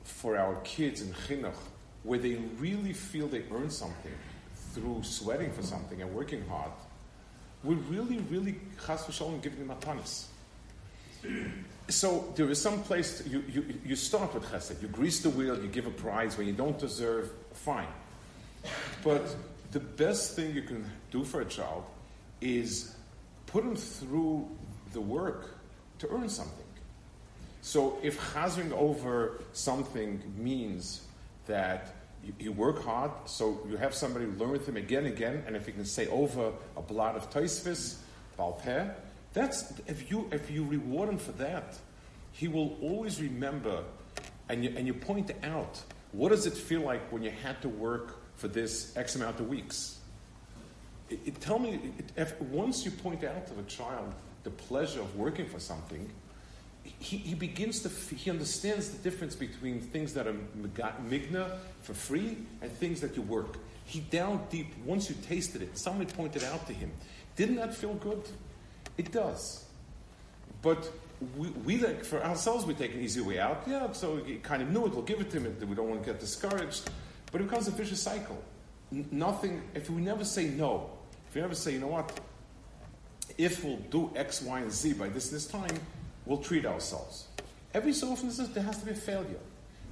for 0.04 0.36
our 0.36 0.56
kids 0.62 1.00
in 1.02 1.12
chinuch, 1.12 1.54
where 2.02 2.18
they 2.18 2.34
really 2.58 2.92
feel 2.92 3.26
they 3.28 3.44
earn 3.52 3.70
something 3.70 4.12
through 4.74 5.02
sweating 5.02 5.50
for 5.52 5.62
something 5.62 6.00
and 6.02 6.14
working 6.14 6.46
hard, 6.48 6.70
we're 7.62 7.74
really, 7.74 8.18
really 8.30 8.56
chas 8.86 9.02
v'shalom 9.02 9.42
giving 9.42 9.66
them 9.66 9.76
matanis. 9.76 10.26
So 11.88 12.32
there 12.36 12.48
is 12.48 12.60
some 12.60 12.82
place 12.82 13.26
you, 13.26 13.44
you, 13.52 13.64
you 13.84 13.96
start 13.96 14.32
with 14.32 14.44
chesed. 14.44 14.80
You 14.80 14.88
grease 14.88 15.20
the 15.20 15.30
wheel, 15.30 15.60
you 15.60 15.68
give 15.68 15.86
a 15.86 15.90
prize 15.90 16.38
when 16.38 16.46
you 16.46 16.52
don't 16.52 16.78
deserve, 16.78 17.30
fine. 17.52 17.88
But 19.02 19.34
the 19.72 19.80
best 19.80 20.36
thing 20.36 20.54
you 20.54 20.62
can 20.62 20.88
do 21.10 21.24
for 21.24 21.42
a 21.42 21.44
child 21.44 21.84
is 22.40 22.94
put 23.52 23.64
him 23.64 23.76
through 23.76 24.48
the 24.92 25.00
work 25.00 25.58
to 25.98 26.08
earn 26.08 26.28
something. 26.28 26.64
So 27.62 27.98
if 28.02 28.18
chazing 28.32 28.72
over 28.72 29.42
something 29.52 30.22
means 30.36 31.02
that 31.46 31.94
you, 32.24 32.32
you, 32.38 32.52
work 32.52 32.82
hard, 32.84 33.10
so 33.26 33.60
you 33.68 33.76
have 33.76 33.94
somebody 33.94 34.26
learn 34.26 34.52
with 34.52 34.68
him 34.68 34.76
again 34.76 35.04
and 35.04 35.14
again, 35.14 35.42
and 35.46 35.56
if 35.56 35.66
you 35.66 35.72
can 35.72 35.84
say 35.84 36.06
over 36.08 36.52
a 36.76 36.82
blot 36.82 37.16
of 37.16 37.30
Taisvis, 37.30 37.96
Balpeh, 38.38 38.94
that's 39.32 39.72
if 39.86 40.10
you 40.10 40.28
if 40.32 40.50
you 40.50 40.64
reward 40.64 41.08
him 41.08 41.18
for 41.18 41.32
that, 41.32 41.78
he 42.32 42.48
will 42.48 42.76
always 42.80 43.20
remember 43.20 43.84
and 44.48 44.64
you 44.64 44.74
and 44.76 44.86
you 44.86 44.94
point 44.94 45.30
out 45.44 45.80
what 46.12 46.30
does 46.30 46.46
it 46.46 46.54
feel 46.54 46.80
like 46.80 47.12
when 47.12 47.22
you 47.22 47.30
had 47.30 47.60
to 47.62 47.68
work 47.68 48.18
for 48.36 48.48
this 48.48 48.96
X 48.96 49.14
amount 49.14 49.38
of 49.38 49.48
weeks? 49.48 49.99
It, 51.10 51.18
it, 51.26 51.40
tell 51.40 51.58
me, 51.58 51.80
it, 51.98 52.12
if, 52.16 52.40
once 52.40 52.84
you 52.84 52.90
point 52.90 53.24
out 53.24 53.46
to 53.48 53.54
the 53.54 53.64
child 53.64 54.14
the 54.44 54.50
pleasure 54.50 55.00
of 55.00 55.16
working 55.16 55.46
for 55.46 55.60
something, 55.60 56.08
he, 56.84 57.18
he 57.18 57.34
begins 57.34 57.82
to, 57.82 57.88
he 58.14 58.30
understands 58.30 58.90
the 58.90 58.98
difference 58.98 59.34
between 59.34 59.80
things 59.80 60.14
that 60.14 60.26
are 60.26 60.34
migna 61.08 61.58
for 61.82 61.94
free 61.94 62.38
and 62.62 62.72
things 62.72 63.00
that 63.00 63.16
you 63.16 63.22
work. 63.22 63.56
He 63.84 64.00
down 64.00 64.46
deep, 64.50 64.68
once 64.84 65.08
you 65.08 65.16
tasted 65.26 65.62
it, 65.62 65.76
somebody 65.76 66.12
pointed 66.12 66.44
out 66.44 66.66
to 66.68 66.72
him, 66.72 66.90
didn't 67.36 67.56
that 67.56 67.74
feel 67.74 67.94
good? 67.94 68.22
It 68.96 69.12
does. 69.12 69.64
But 70.62 70.90
we, 71.36 71.48
we 71.48 71.78
like, 71.78 72.04
for 72.04 72.22
ourselves, 72.22 72.64
we 72.64 72.74
take 72.74 72.94
an 72.94 73.00
easy 73.00 73.20
way 73.20 73.38
out. 73.38 73.64
Yeah, 73.66 73.92
so 73.92 74.18
you 74.24 74.38
kind 74.38 74.62
of 74.62 74.70
knew 74.70 74.86
it, 74.86 74.92
we'll 74.92 75.02
give 75.02 75.20
it 75.20 75.30
to 75.30 75.40
him, 75.40 75.56
we 75.68 75.74
don't 75.74 75.88
want 75.88 76.04
to 76.04 76.12
get 76.12 76.20
discouraged. 76.20 76.88
But 77.32 77.40
it 77.40 77.44
becomes 77.44 77.68
a 77.68 77.72
vicious 77.72 78.02
cycle. 78.02 78.42
N- 78.92 79.08
nothing, 79.10 79.62
if 79.74 79.90
we 79.90 80.02
never 80.02 80.24
say 80.24 80.48
no, 80.48 80.90
if 81.30 81.36
we 81.36 81.42
never 81.42 81.54
say, 81.54 81.74
you 81.74 81.78
know 81.78 81.86
what, 81.86 82.18
if 83.38 83.62
we'll 83.62 83.76
do 83.76 84.10
X, 84.16 84.42
Y, 84.42 84.58
and 84.58 84.72
Z 84.72 84.94
by 84.94 85.08
this 85.08 85.30
this 85.30 85.46
time, 85.46 85.78
we'll 86.26 86.38
treat 86.38 86.66
ourselves. 86.66 87.28
Every 87.72 87.92
so 87.92 88.10
often 88.10 88.32
there 88.52 88.64
has 88.64 88.78
to 88.78 88.84
be 88.84 88.90
a 88.90 88.94
failure. 88.94 89.38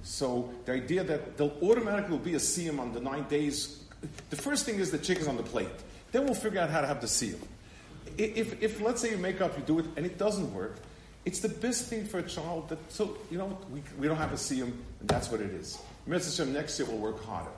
So 0.03 0.51
the 0.64 0.72
idea 0.72 1.05
that 1.05 1.37
there'll 1.37 1.57
automatically 1.62 2.18
be 2.18 2.35
a 2.35 2.38
siyum 2.38 2.81
on 2.81 2.92
the 2.92 2.98
nine 2.98 3.22
days, 3.29 3.85
the 4.31 4.37
first 4.37 4.66
thing 4.66 4.81
is 4.81 4.90
the 4.90 4.98
chicken's 4.98 5.29
on 5.29 5.37
the 5.37 5.44
plate. 5.44 5.68
Then 6.11 6.24
we'll 6.24 6.35
figure 6.35 6.61
out 6.61 6.70
how 6.70 6.81
to 6.81 6.88
have 6.88 7.01
the 7.01 7.07
siyum. 7.07 7.38
If, 8.16 8.61
if, 8.61 8.81
let's 8.81 9.01
say 9.01 9.12
you 9.12 9.18
make 9.18 9.40
up, 9.40 9.57
you 9.57 9.62
do 9.62 9.79
it, 9.79 9.85
and 9.96 10.05
it 10.05 10.18
doesn't 10.18 10.53
work, 10.53 10.79
it's 11.24 11.38
the 11.38 11.51
best 11.51 11.87
thing 11.87 12.05
for 12.05 12.18
a 12.18 12.22
child 12.24 12.68
that, 12.70 12.79
so, 12.90 13.16
you 13.31 13.38
know, 13.38 13.57
we, 13.70 13.81
we 13.96 14.09
don't 14.09 14.16
have 14.16 14.33
a 14.33 14.37
siyum, 14.37 14.72
and 14.98 15.09
that's 15.09 15.31
what 15.31 15.40
it 15.40 15.51
is. 15.51 15.79
Next 16.05 16.37
year 16.81 16.88
we'll 16.88 16.98
work 16.98 17.22
harder. 17.24 17.51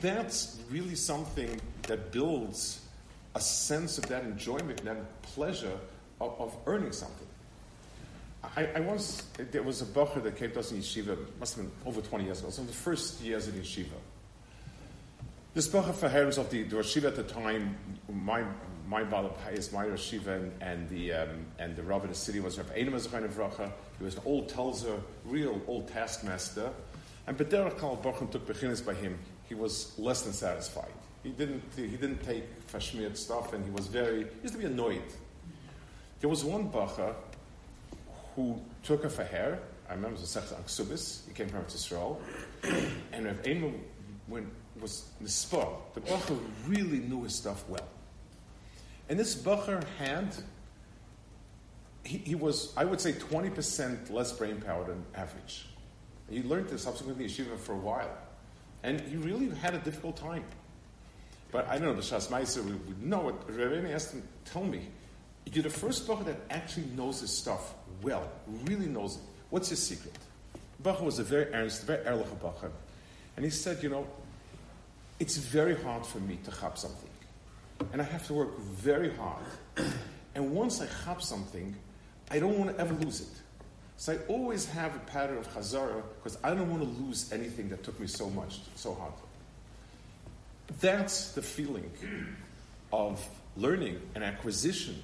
That's 0.00 0.60
really 0.70 0.94
something 0.94 1.60
that 1.86 2.12
builds 2.12 2.80
a 3.34 3.40
sense 3.40 3.98
of 3.98 4.06
that 4.06 4.24
enjoyment, 4.24 4.84
that 4.84 5.22
pleasure 5.22 5.76
of, 6.20 6.40
of 6.40 6.56
earning 6.66 6.92
something. 6.92 7.26
I, 8.56 8.66
I, 8.76 8.80
once, 8.80 9.26
there 9.38 9.62
was 9.62 9.80
a 9.80 9.86
bacher 9.86 10.22
that 10.22 10.36
came 10.36 10.52
to 10.52 10.60
us 10.60 10.70
in 10.70 10.78
yeshiva, 10.78 11.16
must 11.40 11.56
have 11.56 11.64
been 11.64 11.72
over 11.86 12.00
20 12.00 12.24
years 12.24 12.40
ago, 12.40 12.50
so 12.50 12.62
the 12.62 12.72
first 12.72 13.20
years 13.22 13.48
in 13.48 13.54
yeshiva. 13.54 13.86
This 15.54 15.68
bacher 15.68 15.94
for 15.94 16.08
himself, 16.08 16.50
the, 16.50 16.62
the 16.64 16.76
yeshiva 16.76 17.06
at 17.06 17.16
the 17.16 17.22
time, 17.22 17.76
my 18.12 18.44
my 18.86 19.02
Balapayas, 19.02 19.72
my 19.72 19.86
Rashiva, 19.86 20.36
and, 20.36 20.52
and, 20.60 20.88
the 20.88 21.12
um, 21.12 21.46
and 21.58 21.74
the 21.74 21.82
Rav 21.82 22.02
of 22.02 22.10
the 22.10 22.14
city 22.14 22.40
was 22.40 22.58
Rav 22.58 22.70
Einem 22.72 22.92
Vracha. 22.92 23.72
He 23.98 24.04
was 24.04 24.16
an 24.16 24.22
old 24.26 24.48
Telzer, 24.48 25.00
real 25.24 25.60
old 25.66 25.88
taskmaster. 25.88 26.70
And 27.26 27.38
Bederach 27.38 27.78
Kal 27.78 27.96
Bochum 27.96 28.30
took 28.30 28.46
beginners 28.46 28.82
by 28.82 28.94
him. 28.94 29.18
He 29.48 29.54
was 29.54 29.98
less 29.98 30.22
than 30.22 30.32
satisfied. 30.32 30.92
He 31.24 31.30
didn't, 31.30 31.62
he 31.74 31.86
didn't 31.88 32.22
take 32.22 32.44
Fashmirt 32.70 33.16
stuff, 33.16 33.54
and 33.54 33.64
he 33.64 33.70
was 33.70 33.86
very, 33.86 34.24
he 34.24 34.42
used 34.42 34.54
to 34.54 34.60
be 34.60 34.66
annoyed. 34.66 35.02
There 36.20 36.28
was 36.28 36.44
one 36.44 36.68
Bacha 36.68 37.14
who 38.36 38.60
took 38.82 39.02
her 39.02 39.08
for 39.08 39.24
hair. 39.24 39.58
I 39.88 39.94
remember 39.94 40.16
it 40.16 40.20
was 40.20 40.30
Sech 40.30 40.44
Aksubis. 40.44 41.26
He 41.26 41.32
came 41.32 41.48
from 41.48 41.64
Israel. 41.66 42.20
and 43.12 43.24
Rav 43.24 43.40
Einem 43.46 43.80
was 44.80 45.08
Nispah. 45.22 45.76
The 45.94 46.00
Bacha 46.00 46.36
really 46.66 46.98
knew 46.98 47.22
his 47.24 47.34
stuff 47.34 47.64
well. 47.68 47.88
And 49.08 49.18
this 49.18 49.34
Bacher 49.34 49.82
had, 49.98 50.34
he, 52.04 52.18
he, 52.18 52.34
was, 52.34 52.74
I 52.76 52.84
would 52.84 53.00
say, 53.00 53.12
20% 53.12 54.10
less 54.10 54.32
brain 54.32 54.60
power 54.60 54.84
than 54.84 55.04
average. 55.14 55.66
He 56.28 56.42
learned 56.42 56.68
this 56.68 56.82
subsequently 56.82 57.26
yeshiva 57.26 57.58
for 57.58 57.72
a 57.72 57.78
while. 57.78 58.10
And 58.82 59.00
he 59.00 59.16
really 59.16 59.48
had 59.56 59.74
a 59.74 59.78
difficult 59.78 60.16
time. 60.16 60.44
But 61.54 61.68
I 61.68 61.78
don't 61.78 61.86
know, 61.86 61.94
the 61.94 62.02
Shas 62.02 62.26
Meiser 62.30 62.64
would 62.64 63.00
know 63.00 63.28
it. 63.28 63.46
Rebbeinu 63.46 63.94
asked 63.94 64.12
him, 64.12 64.24
tell 64.44 64.64
me, 64.64 64.88
you're 65.52 65.62
the 65.62 65.70
first 65.70 66.04
Bacher 66.08 66.24
that 66.24 66.40
actually 66.50 66.86
knows 66.96 67.20
this 67.20 67.30
stuff 67.30 67.74
well, 68.02 68.28
really 68.64 68.86
knows 68.86 69.18
it. 69.18 69.22
What's 69.50 69.70
your 69.70 69.76
secret? 69.76 70.16
Bacher 70.82 71.02
was 71.02 71.20
a 71.20 71.22
very 71.22 71.54
earnest, 71.54 71.86
very 71.86 72.04
erlich 72.06 72.26
Bacher. 72.42 72.72
And 73.36 73.44
he 73.44 73.52
said, 73.52 73.84
you 73.84 73.88
know, 73.88 74.04
it's 75.20 75.36
very 75.36 75.80
hard 75.80 76.04
for 76.04 76.18
me 76.18 76.40
to 76.42 76.50
chop 76.50 76.76
something. 76.76 77.10
And 77.92 78.02
I 78.02 78.04
have 78.04 78.26
to 78.26 78.34
work 78.34 78.58
very 78.58 79.14
hard. 79.14 79.44
And 80.34 80.50
once 80.50 80.80
I 80.80 80.88
have 81.06 81.22
something, 81.22 81.76
I 82.32 82.40
don't 82.40 82.58
want 82.58 82.74
to 82.74 82.82
ever 82.82 82.94
lose 82.94 83.20
it. 83.20 83.28
So 83.96 84.14
I 84.14 84.16
always 84.26 84.68
have 84.70 84.96
a 84.96 84.98
pattern 84.98 85.38
of 85.38 85.48
chazara 85.54 86.02
because 86.16 86.36
I 86.42 86.52
don't 86.52 86.68
want 86.68 86.82
to 86.82 87.04
lose 87.04 87.32
anything 87.32 87.68
that 87.68 87.84
took 87.84 88.00
me 88.00 88.08
so 88.08 88.28
much, 88.28 88.58
so 88.74 88.94
hard. 88.94 89.12
That's 90.80 91.32
the 91.32 91.42
feeling 91.42 91.90
of 92.92 93.24
learning 93.56 94.00
and 94.14 94.24
acquisition 94.24 95.02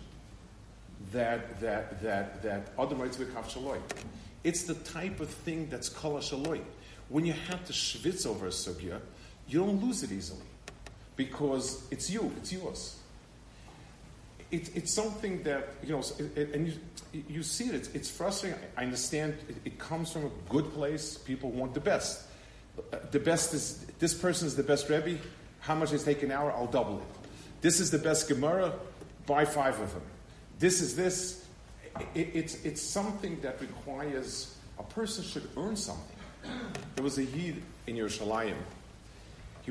that 1.13 1.61
that 1.61 2.03
that 2.03 2.43
that 2.43 2.73
Adam 2.79 2.99
Shaloi. 2.99 3.79
It's 4.43 4.65
the 4.65 4.75
type 4.75 5.21
of 5.21 5.29
thing 5.29 5.69
that's 5.69 5.89
kol 5.89 6.19
shaloi. 6.19 6.61
When 7.09 7.27
you 7.27 7.33
have 7.33 7.65
to 7.67 7.73
schwitz 7.73 8.27
over 8.27 8.47
a 8.47 8.51
sugya, 8.51 9.01
you 9.49 9.61
don't 9.61 9.83
lose 9.85 10.03
it 10.03 10.13
easily 10.13 10.47
because 11.17 11.83
it's 11.91 12.09
you, 12.09 12.33
it's 12.39 12.53
yours. 12.53 12.97
It, 14.51 14.75
it's 14.75 14.93
something 14.93 15.43
that, 15.43 15.75
you 15.83 15.91
know, 15.91 16.03
and 16.37 16.69
you, 16.69 17.25
you 17.29 17.43
see 17.43 17.67
it, 17.67 17.75
it's, 17.75 17.89
it's 17.91 18.11
frustrating. 18.11 18.59
I 18.77 18.85
understand 18.85 19.37
it, 19.49 19.57
it, 19.65 19.79
comes 19.79 20.11
from 20.13 20.27
a 20.27 20.31
good 20.49 20.73
place. 20.73 21.19
People 21.19 21.51
want 21.51 21.75
the 21.75 21.81
best. 21.81 22.27
The 23.11 23.21
best 23.21 23.55
is, 23.55 23.85
this 23.99 24.15
person 24.15 24.47
is 24.47 24.57
the 24.57 24.63
best 24.63 24.89
Rebbe. 24.89 25.19
How 25.61 25.75
much 25.75 25.93
is 25.93 26.05
take 26.05 26.23
an 26.23 26.31
hour? 26.31 26.53
I'll 26.53 26.67
double 26.67 26.99
it. 26.99 27.31
This 27.61 27.81
is 27.81 27.91
the 27.91 27.99
best 27.99 28.29
Gemara. 28.29 28.73
Buy 29.27 29.45
five 29.45 29.79
of 29.81 29.93
them. 29.93 30.03
This 30.59 30.81
is 30.81 30.97
this. 30.97 31.45
it's, 32.15 32.65
it's 32.65 32.83
something 32.83 33.41
that 33.41 33.61
requires 33.61 34.57
a 34.79 34.83
person 34.83 35.25
should 35.25 35.49
earn 35.57 35.77
something. 35.77 36.17
There 36.95 37.05
was 37.05 37.19
a 37.19 37.25
Yid 37.25 37.63
in 37.87 37.97
Yerushalayim 37.97 38.57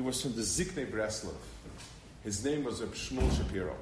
was 0.00 0.22
from 0.22 0.34
the 0.34 0.42
Zikne 0.42 0.90
Breslov. 0.90 1.34
His 2.24 2.44
name 2.44 2.64
was 2.64 2.80
Shmuel 2.80 3.36
Shapiro. 3.36 3.76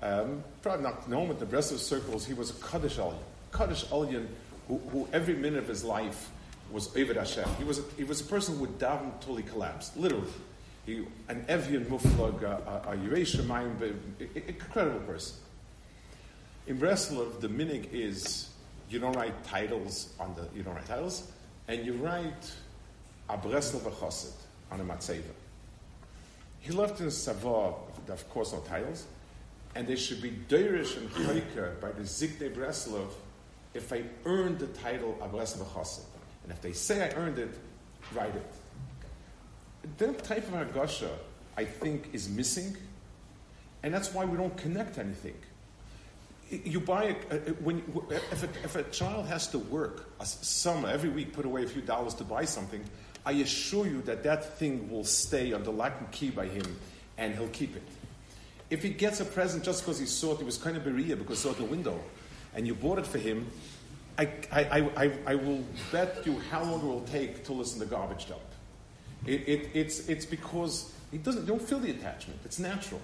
Um, 0.00 0.44
probably 0.62 0.84
not 0.84 1.08
known 1.08 1.30
in 1.30 1.38
the 1.38 1.46
Breslov 1.46 1.78
circles. 1.78 2.24
He 2.24 2.34
was 2.34 2.50
a 2.50 2.66
Kaddish 2.66 2.98
Alyan. 2.98 3.20
Kaddish 3.52 3.90
Alyan 3.90 4.28
who, 4.68 4.78
who, 4.90 5.08
every 5.12 5.34
minute 5.34 5.58
of 5.58 5.68
his 5.68 5.82
life 5.84 6.30
was 6.70 6.88
Eved 6.88 7.16
Hashem. 7.16 7.48
He 7.58 7.64
was 7.64 7.80
a, 7.80 7.82
he 7.96 8.04
was 8.04 8.20
a 8.20 8.24
person 8.24 8.54
who 8.54 8.62
would 8.62 8.78
daven 8.78 9.12
until 9.14 9.36
he 9.36 9.42
collapsed, 9.42 9.96
literally. 9.96 10.30
He, 10.88 11.04
an 11.28 11.44
Evian 11.48 11.84
Muflag, 11.84 12.42
a, 12.44 12.88
a, 12.88 12.92
a 12.92 14.48
incredible 14.48 15.00
person. 15.00 15.36
In 16.66 16.78
Breslov, 16.78 17.40
the 17.40 17.48
minig 17.48 17.92
is 17.92 18.48
you 18.88 18.98
don't 18.98 19.14
write 19.14 19.44
titles 19.44 20.14
on 20.18 20.34
the 20.34 20.48
you 20.56 20.62
don't 20.62 20.74
write 20.74 20.86
titles. 20.86 21.30
and 21.68 21.84
you 21.84 21.92
write 21.92 22.50
a 23.28 23.36
Breslev 23.36 23.82
Chassid 23.82 24.32
on 24.70 24.80
a 24.80 24.84
Matzeva. 24.84 25.34
He 26.60 26.72
left 26.72 27.00
in 27.00 27.10
Savoy, 27.10 27.74
of 28.08 28.30
course, 28.30 28.54
no 28.54 28.60
titles, 28.60 29.04
and 29.74 29.86
they 29.86 29.96
should 29.96 30.22
be 30.22 30.30
Deirish 30.48 30.96
and 30.96 31.10
Chayker 31.10 31.78
by 31.82 31.92
the 31.92 32.04
Zigde 32.04 32.54
Breslov 32.56 33.10
if 33.74 33.92
I 33.92 34.04
earned 34.24 34.58
the 34.58 34.68
title 34.68 35.18
of 35.20 35.32
Breslev 35.32 35.66
Chassid. 35.66 36.06
And 36.44 36.50
if 36.50 36.62
they 36.62 36.72
say 36.72 37.10
I 37.10 37.14
earned 37.14 37.38
it, 37.38 37.54
write 38.14 38.34
it. 38.34 38.52
That 39.98 40.24
type 40.24 40.46
of 40.48 40.54
Hagasha, 40.54 41.10
I 41.56 41.64
think, 41.64 42.10
is 42.12 42.28
missing, 42.28 42.76
and 43.82 43.92
that's 43.92 44.12
why 44.12 44.24
we 44.24 44.36
don't 44.36 44.56
connect 44.56 44.98
anything. 44.98 45.36
You 46.50 46.80
buy 46.80 47.16
a, 47.30 47.36
when 47.62 47.82
if 48.10 48.42
a, 48.42 48.48
if 48.64 48.76
a 48.76 48.82
child 48.84 49.26
has 49.26 49.48
to 49.48 49.58
work 49.58 50.08
a 50.18 50.26
summer 50.26 50.88
every 50.88 51.10
week, 51.10 51.32
put 51.32 51.44
away 51.44 51.64
a 51.64 51.66
few 51.66 51.82
dollars 51.82 52.14
to 52.14 52.24
buy 52.24 52.44
something. 52.44 52.82
I 53.26 53.32
assure 53.32 53.86
you 53.86 54.00
that 54.02 54.22
that 54.22 54.58
thing 54.58 54.90
will 54.90 55.04
stay 55.04 55.52
under 55.52 55.70
lock 55.70 55.94
and 55.98 56.10
key 56.10 56.30
by 56.30 56.46
him, 56.46 56.64
and 57.18 57.34
he'll 57.34 57.48
keep 57.48 57.76
it. 57.76 57.82
If 58.70 58.82
he 58.82 58.90
gets 58.90 59.20
a 59.20 59.24
present 59.24 59.64
just 59.64 59.82
because 59.82 59.98
he 59.98 60.06
saw 60.06 60.32
it, 60.32 60.38
he 60.38 60.44
was 60.44 60.58
kind 60.58 60.76
of 60.76 60.84
berea 60.84 61.16
because 61.16 61.42
he 61.42 61.48
saw 61.48 61.54
it 61.54 61.58
the 61.58 61.64
window, 61.64 62.00
and 62.54 62.66
you 62.66 62.74
bought 62.74 62.98
it 62.98 63.06
for 63.06 63.18
him, 63.18 63.46
I, 64.18 64.28
I, 64.50 64.90
I, 64.96 65.12
I 65.26 65.34
will 65.36 65.62
bet 65.92 66.26
you 66.26 66.40
how 66.50 66.64
long 66.64 66.80
it 66.80 66.84
will 66.84 67.02
take 67.02 67.44
to 67.44 67.52
listen 67.52 67.78
to 67.80 67.86
garbage 67.86 68.28
dump. 68.28 68.40
It, 69.28 69.48
it, 69.48 69.68
it's, 69.74 70.08
it's 70.08 70.24
because 70.24 70.92
he 71.10 71.18
doesn't, 71.18 71.46
don't 71.46 71.60
feel 71.60 71.78
the 71.78 71.90
attachment. 71.90 72.40
It's 72.44 72.58
natural. 72.58 73.00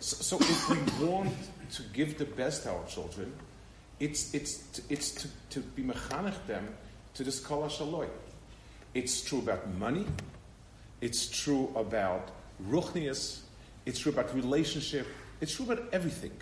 So, 0.00 0.38
so 0.38 0.38
if 0.38 1.00
we 1.00 1.06
want 1.06 1.32
to 1.72 1.82
give 1.94 2.18
the 2.18 2.26
best 2.26 2.64
to 2.64 2.72
our 2.72 2.84
children, 2.86 3.32
it's, 3.98 4.34
it's, 4.34 4.58
to, 4.72 4.82
it's 4.90 5.10
to, 5.12 5.28
to 5.50 5.60
be 5.60 5.82
mechanech 5.82 6.46
them 6.46 6.68
to 7.14 7.24
this 7.24 7.40
kol 7.40 7.62
shaloi. 7.64 8.08
It's 8.92 9.24
true 9.24 9.38
about 9.38 9.66
money. 9.74 10.04
It's 11.00 11.28
true 11.28 11.72
about 11.76 12.30
ruchnius. 12.68 13.40
It's 13.86 13.98
true 13.98 14.12
about 14.12 14.34
relationship. 14.34 15.06
It's 15.40 15.54
true 15.54 15.64
about 15.64 15.84
everything. 15.92 16.32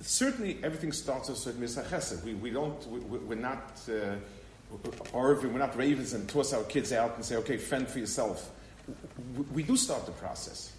Certainly, 0.00 0.58
everything 0.62 0.92
starts 0.92 1.28
with 1.28 1.60
misachesed. 1.60 2.24
We, 2.24 2.34
we 2.34 2.50
don't, 2.50 2.86
we, 2.88 2.98
we're 3.18 3.34
not, 3.36 3.80
uh, 3.88 4.16
or 5.12 5.32
if 5.32 5.42
we're 5.42 5.58
not 5.58 5.76
ravens 5.76 6.12
and 6.12 6.28
toss 6.28 6.52
our 6.52 6.64
kids 6.64 6.92
out 6.92 7.16
and 7.16 7.24
say, 7.24 7.36
okay, 7.36 7.56
fend 7.56 7.88
for 7.88 7.98
yourself. 7.98 8.50
We, 9.52 9.62
do 9.62 9.76
start 9.76 10.06
the 10.06 10.12
process. 10.12 10.72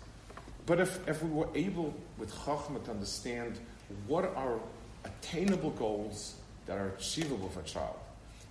But 0.65 0.79
if, 0.79 1.07
if 1.07 1.23
we 1.23 1.29
were 1.29 1.49
able 1.55 1.93
with 2.17 2.33
Chachma 2.33 2.83
to 2.85 2.91
understand 2.91 3.59
what 4.07 4.25
are 4.35 4.59
attainable 5.03 5.71
goals 5.71 6.35
that 6.65 6.77
are 6.77 6.89
achievable 6.89 7.49
for 7.49 7.61
a 7.61 7.63
child, 7.63 7.95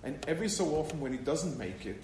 and 0.03 0.23
every 0.27 0.49
so 0.49 0.75
often 0.75 0.99
when 0.99 1.11
he 1.11 1.17
doesn't 1.17 1.57
make 1.57 1.85
it, 1.85 2.03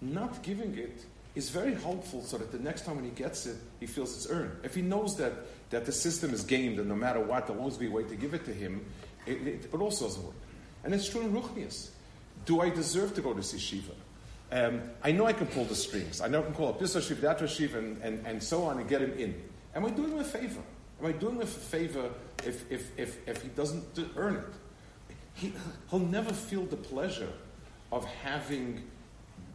not 0.00 0.42
giving 0.42 0.76
it 0.76 1.04
is 1.34 1.48
very 1.50 1.74
helpful 1.74 2.22
so 2.22 2.36
that 2.36 2.52
the 2.52 2.58
next 2.58 2.84
time 2.84 2.96
when 2.96 3.04
he 3.04 3.10
gets 3.10 3.46
it, 3.46 3.56
he 3.80 3.86
feels 3.86 4.14
it's 4.14 4.30
earned. 4.30 4.52
If 4.62 4.74
he 4.74 4.82
knows 4.82 5.16
that, 5.16 5.32
that 5.70 5.86
the 5.86 5.92
system 5.92 6.34
is 6.34 6.44
gamed 6.44 6.78
and 6.78 6.88
no 6.88 6.94
matter 6.94 7.20
what, 7.20 7.46
there'll 7.46 7.62
always 7.62 7.76
be 7.76 7.86
a 7.86 7.90
way 7.90 8.04
to 8.04 8.14
give 8.14 8.34
it 8.34 8.44
to 8.44 8.52
him, 8.52 8.84
it, 9.26 9.46
it, 9.46 9.64
it 9.72 9.80
also 9.80 10.06
doesn't 10.06 10.24
work. 10.24 10.34
And 10.84 10.94
it's 10.94 11.08
true 11.08 11.22
in 11.22 11.32
Ruchnias. 11.32 11.90
Do 12.44 12.60
I 12.60 12.70
deserve 12.70 13.14
to 13.14 13.22
go 13.22 13.32
to 13.32 13.42
see 13.42 13.58
Shiva? 13.58 13.92
Um, 14.50 14.82
I 15.02 15.12
know 15.12 15.26
I 15.26 15.32
can 15.32 15.46
pull 15.46 15.64
the 15.64 15.74
strings. 15.74 16.20
I 16.20 16.28
know 16.28 16.40
I 16.40 16.42
can 16.42 16.54
call 16.54 16.68
up 16.68 16.78
this 16.78 16.92
Shiva, 16.92 17.20
that 17.22 17.48
Shiva, 17.48 17.78
and, 17.78 18.02
and, 18.02 18.26
and 18.26 18.42
so 18.42 18.64
on 18.64 18.78
and 18.78 18.88
get 18.88 19.00
him 19.00 19.12
in. 19.18 19.34
Am 19.74 19.86
I 19.86 19.90
doing 19.90 20.12
him 20.12 20.18
a 20.18 20.24
favor? 20.24 20.60
Am 21.00 21.06
I 21.06 21.12
doing 21.12 21.36
him 21.36 21.42
a 21.42 21.46
favor 21.46 22.10
if, 22.44 22.70
if, 22.70 22.98
if, 22.98 23.26
if 23.26 23.42
he 23.42 23.48
doesn't 23.48 23.84
earn 24.16 24.36
it? 24.36 25.16
He, 25.34 25.52
he'll 25.90 25.98
never 25.98 26.32
feel 26.32 26.66
the 26.66 26.76
pleasure 26.76 27.32
of 27.90 28.04
having 28.04 28.82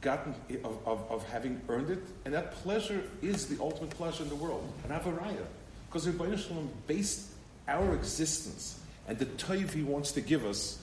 gotten, 0.02 0.34
of, 0.64 0.80
of, 0.86 1.04
of, 1.10 1.30
having 1.30 1.62
earned 1.70 1.90
it, 1.90 2.04
and 2.26 2.34
that 2.34 2.52
pleasure 2.52 3.04
is 3.22 3.48
the 3.48 3.62
ultimate 3.62 3.92
pleasure 3.92 4.24
in 4.24 4.30
the 4.30 4.36
world, 4.36 4.72
an 4.84 4.98
avaraya. 4.98 5.46
Because 5.88 6.08
Rebbeinu 6.08 6.38
Shalom 6.38 6.70
based 6.88 7.28
our 7.68 7.94
existence 7.96 8.80
and 9.08 9.18
the 9.18 9.26
toiv 9.26 9.72
he 9.72 9.84
wants 9.84 10.12
to 10.14 10.22
give 10.22 10.46
us 10.46 10.80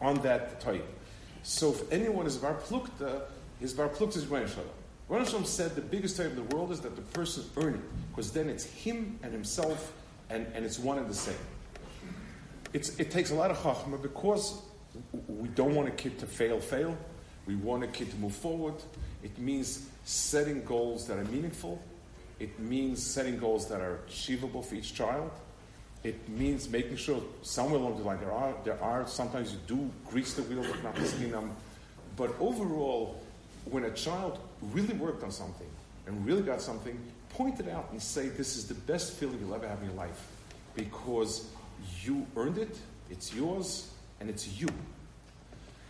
on 0.00 0.16
that 0.22 0.60
toiv. 0.60 0.82
So 1.46 1.70
if 1.70 1.92
anyone 1.92 2.26
is 2.26 2.36
bar 2.36 2.54
plukta, 2.54 3.22
his 3.60 3.72
bar 3.72 3.88
plukta 3.88 4.16
is 4.16 4.24
Rebbeinu 4.24 4.48
Shalom. 4.48 5.24
Shalom 5.24 5.44
said 5.44 5.76
the 5.76 5.80
biggest 5.80 6.18
toiv 6.18 6.30
in 6.30 6.34
the 6.34 6.56
world 6.56 6.72
is 6.72 6.80
that 6.80 6.96
the 6.96 7.02
person 7.02 7.44
earn 7.58 7.74
it, 7.74 7.80
because 8.10 8.32
then 8.32 8.50
it's 8.50 8.64
him 8.64 9.16
and 9.22 9.32
himself, 9.32 9.92
and, 10.28 10.44
and 10.54 10.64
it's 10.64 10.76
one 10.76 10.98
and 10.98 11.08
the 11.08 11.14
same. 11.14 11.36
It's, 12.72 12.98
it 12.98 13.12
takes 13.12 13.30
a 13.30 13.36
lot 13.36 13.52
of 13.52 13.58
chachma 13.58 14.02
because 14.02 14.60
we 15.28 15.46
don't 15.50 15.76
want 15.76 15.86
a 15.86 15.92
kid 15.92 16.18
to 16.18 16.26
fail, 16.26 16.58
fail. 16.58 16.98
We 17.46 17.54
want 17.54 17.84
a 17.84 17.86
kid 17.86 18.10
to 18.10 18.16
move 18.16 18.34
forward. 18.34 18.74
It 19.22 19.38
means 19.38 19.88
setting 20.04 20.64
goals 20.64 21.06
that 21.06 21.16
are 21.16 21.24
meaningful. 21.26 21.80
It 22.40 22.58
means 22.58 23.00
setting 23.00 23.38
goals 23.38 23.68
that 23.68 23.80
are 23.80 24.00
achievable 24.08 24.62
for 24.62 24.74
each 24.74 24.94
child. 24.94 25.30
It 26.06 26.28
means 26.28 26.68
making 26.68 26.98
sure 26.98 27.20
somewhere 27.42 27.80
along 27.80 27.98
the 27.98 28.04
line 28.04 28.20
there 28.20 28.30
are 28.30 28.54
there 28.62 28.80
are 28.80 29.08
sometimes 29.08 29.50
you 29.50 29.58
do 29.66 29.90
grease 30.08 30.34
the 30.34 30.42
wheel 30.42 30.64
but 30.70 30.80
not 30.84 30.94
them. 30.94 31.50
But 32.16 32.30
overall, 32.38 33.20
when 33.64 33.82
a 33.84 33.90
child 33.90 34.38
really 34.72 34.94
worked 34.94 35.24
on 35.24 35.32
something 35.32 35.66
and 36.06 36.24
really 36.24 36.42
got 36.42 36.62
something, 36.62 36.96
point 37.30 37.58
it 37.58 37.68
out 37.68 37.88
and 37.90 38.00
say 38.00 38.28
this 38.28 38.56
is 38.56 38.68
the 38.68 38.78
best 38.92 39.14
feeling 39.14 39.40
you'll 39.40 39.56
ever 39.56 39.66
have 39.66 39.80
in 39.80 39.86
your 39.86 39.96
life 39.96 40.28
because 40.76 41.48
you 42.04 42.24
earned 42.36 42.58
it, 42.58 42.78
it's 43.10 43.34
yours, 43.34 43.90
and 44.20 44.30
it's 44.30 44.60
you. 44.60 44.68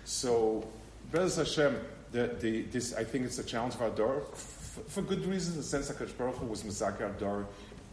So, 0.07 0.67
Bez 1.13 1.37
Hashem, 1.37 1.77
the, 2.13 2.29
the, 2.41 2.63
this, 2.63 2.95
I 2.95 3.05
think 3.05 3.27
it's 3.27 3.39
a 3.39 3.45
challenge 3.45 3.75
for 3.75 3.85
our 3.85 3.91
door 3.91 4.23
for, 4.33 4.81
for 4.89 5.03
good 5.03 5.27
reasons. 5.27 5.57
The 5.57 5.63
sense 5.63 5.89
that 5.89 6.19
Baruch 6.19 6.49
was 6.49 6.63
Mazaka 6.63 7.19
door 7.19 7.47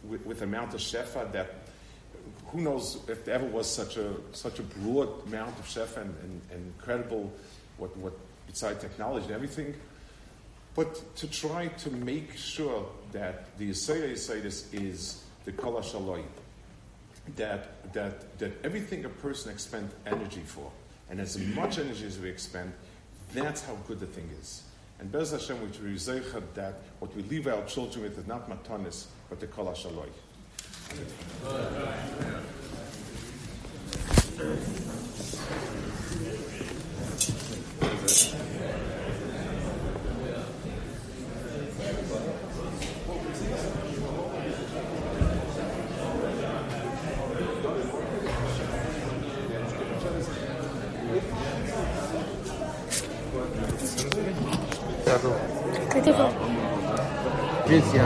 with, 0.08 0.24
with 0.24 0.40
amount 0.40 0.72
of 0.72 0.80
Shefa 0.80 1.30
that 1.32 1.63
who 2.54 2.60
knows 2.60 2.98
if 3.08 3.24
there 3.24 3.34
ever 3.34 3.46
was 3.46 3.68
such 3.68 3.96
a 3.96 4.14
such 4.32 4.60
a 4.60 4.62
broad 4.62 5.26
amount 5.26 5.58
of 5.58 5.66
chef 5.66 5.96
and, 5.96 6.14
and, 6.22 6.40
and 6.52 6.66
incredible 6.66 7.32
what, 7.78 7.94
what 7.96 8.12
beside 8.46 8.80
technology 8.80 9.26
and 9.26 9.34
everything. 9.34 9.74
But 10.76 11.16
to 11.16 11.26
try 11.26 11.66
to 11.66 11.90
make 11.90 12.36
sure 12.36 12.86
that 13.12 13.58
the 13.58 13.70
Yisrael 13.70 14.12
Yisraelis 14.12 14.72
is 14.72 15.24
the 15.44 15.52
Kala 15.52 15.82
Shaloi, 15.82 16.22
that, 17.36 17.92
that, 17.92 18.38
that 18.38 18.52
everything 18.64 19.04
a 19.04 19.08
person 19.08 19.52
expends 19.52 19.94
energy 20.06 20.42
for, 20.44 20.70
and 21.10 21.20
as 21.20 21.38
much 21.38 21.78
energy 21.78 22.06
as 22.06 22.18
we 22.18 22.28
expend, 22.28 22.72
that's 23.32 23.64
how 23.64 23.74
good 23.86 24.00
the 24.00 24.06
thing 24.06 24.28
is. 24.40 24.62
And 24.98 25.10
Bez 25.10 25.32
Hashem, 25.32 25.60
which 25.60 25.80
we 25.80 25.94
that 26.54 26.74
what 26.98 27.14
we 27.16 27.22
leave 27.24 27.46
our 27.46 27.64
children 27.66 28.04
with 28.04 28.18
is 28.18 28.26
not 28.26 28.48
matanis, 28.48 29.06
but 29.28 29.40
the 29.40 29.46
kol 29.46 29.66
shaloi. 29.66 30.08
Good, 57.66 57.82
yeah. 57.94 58.02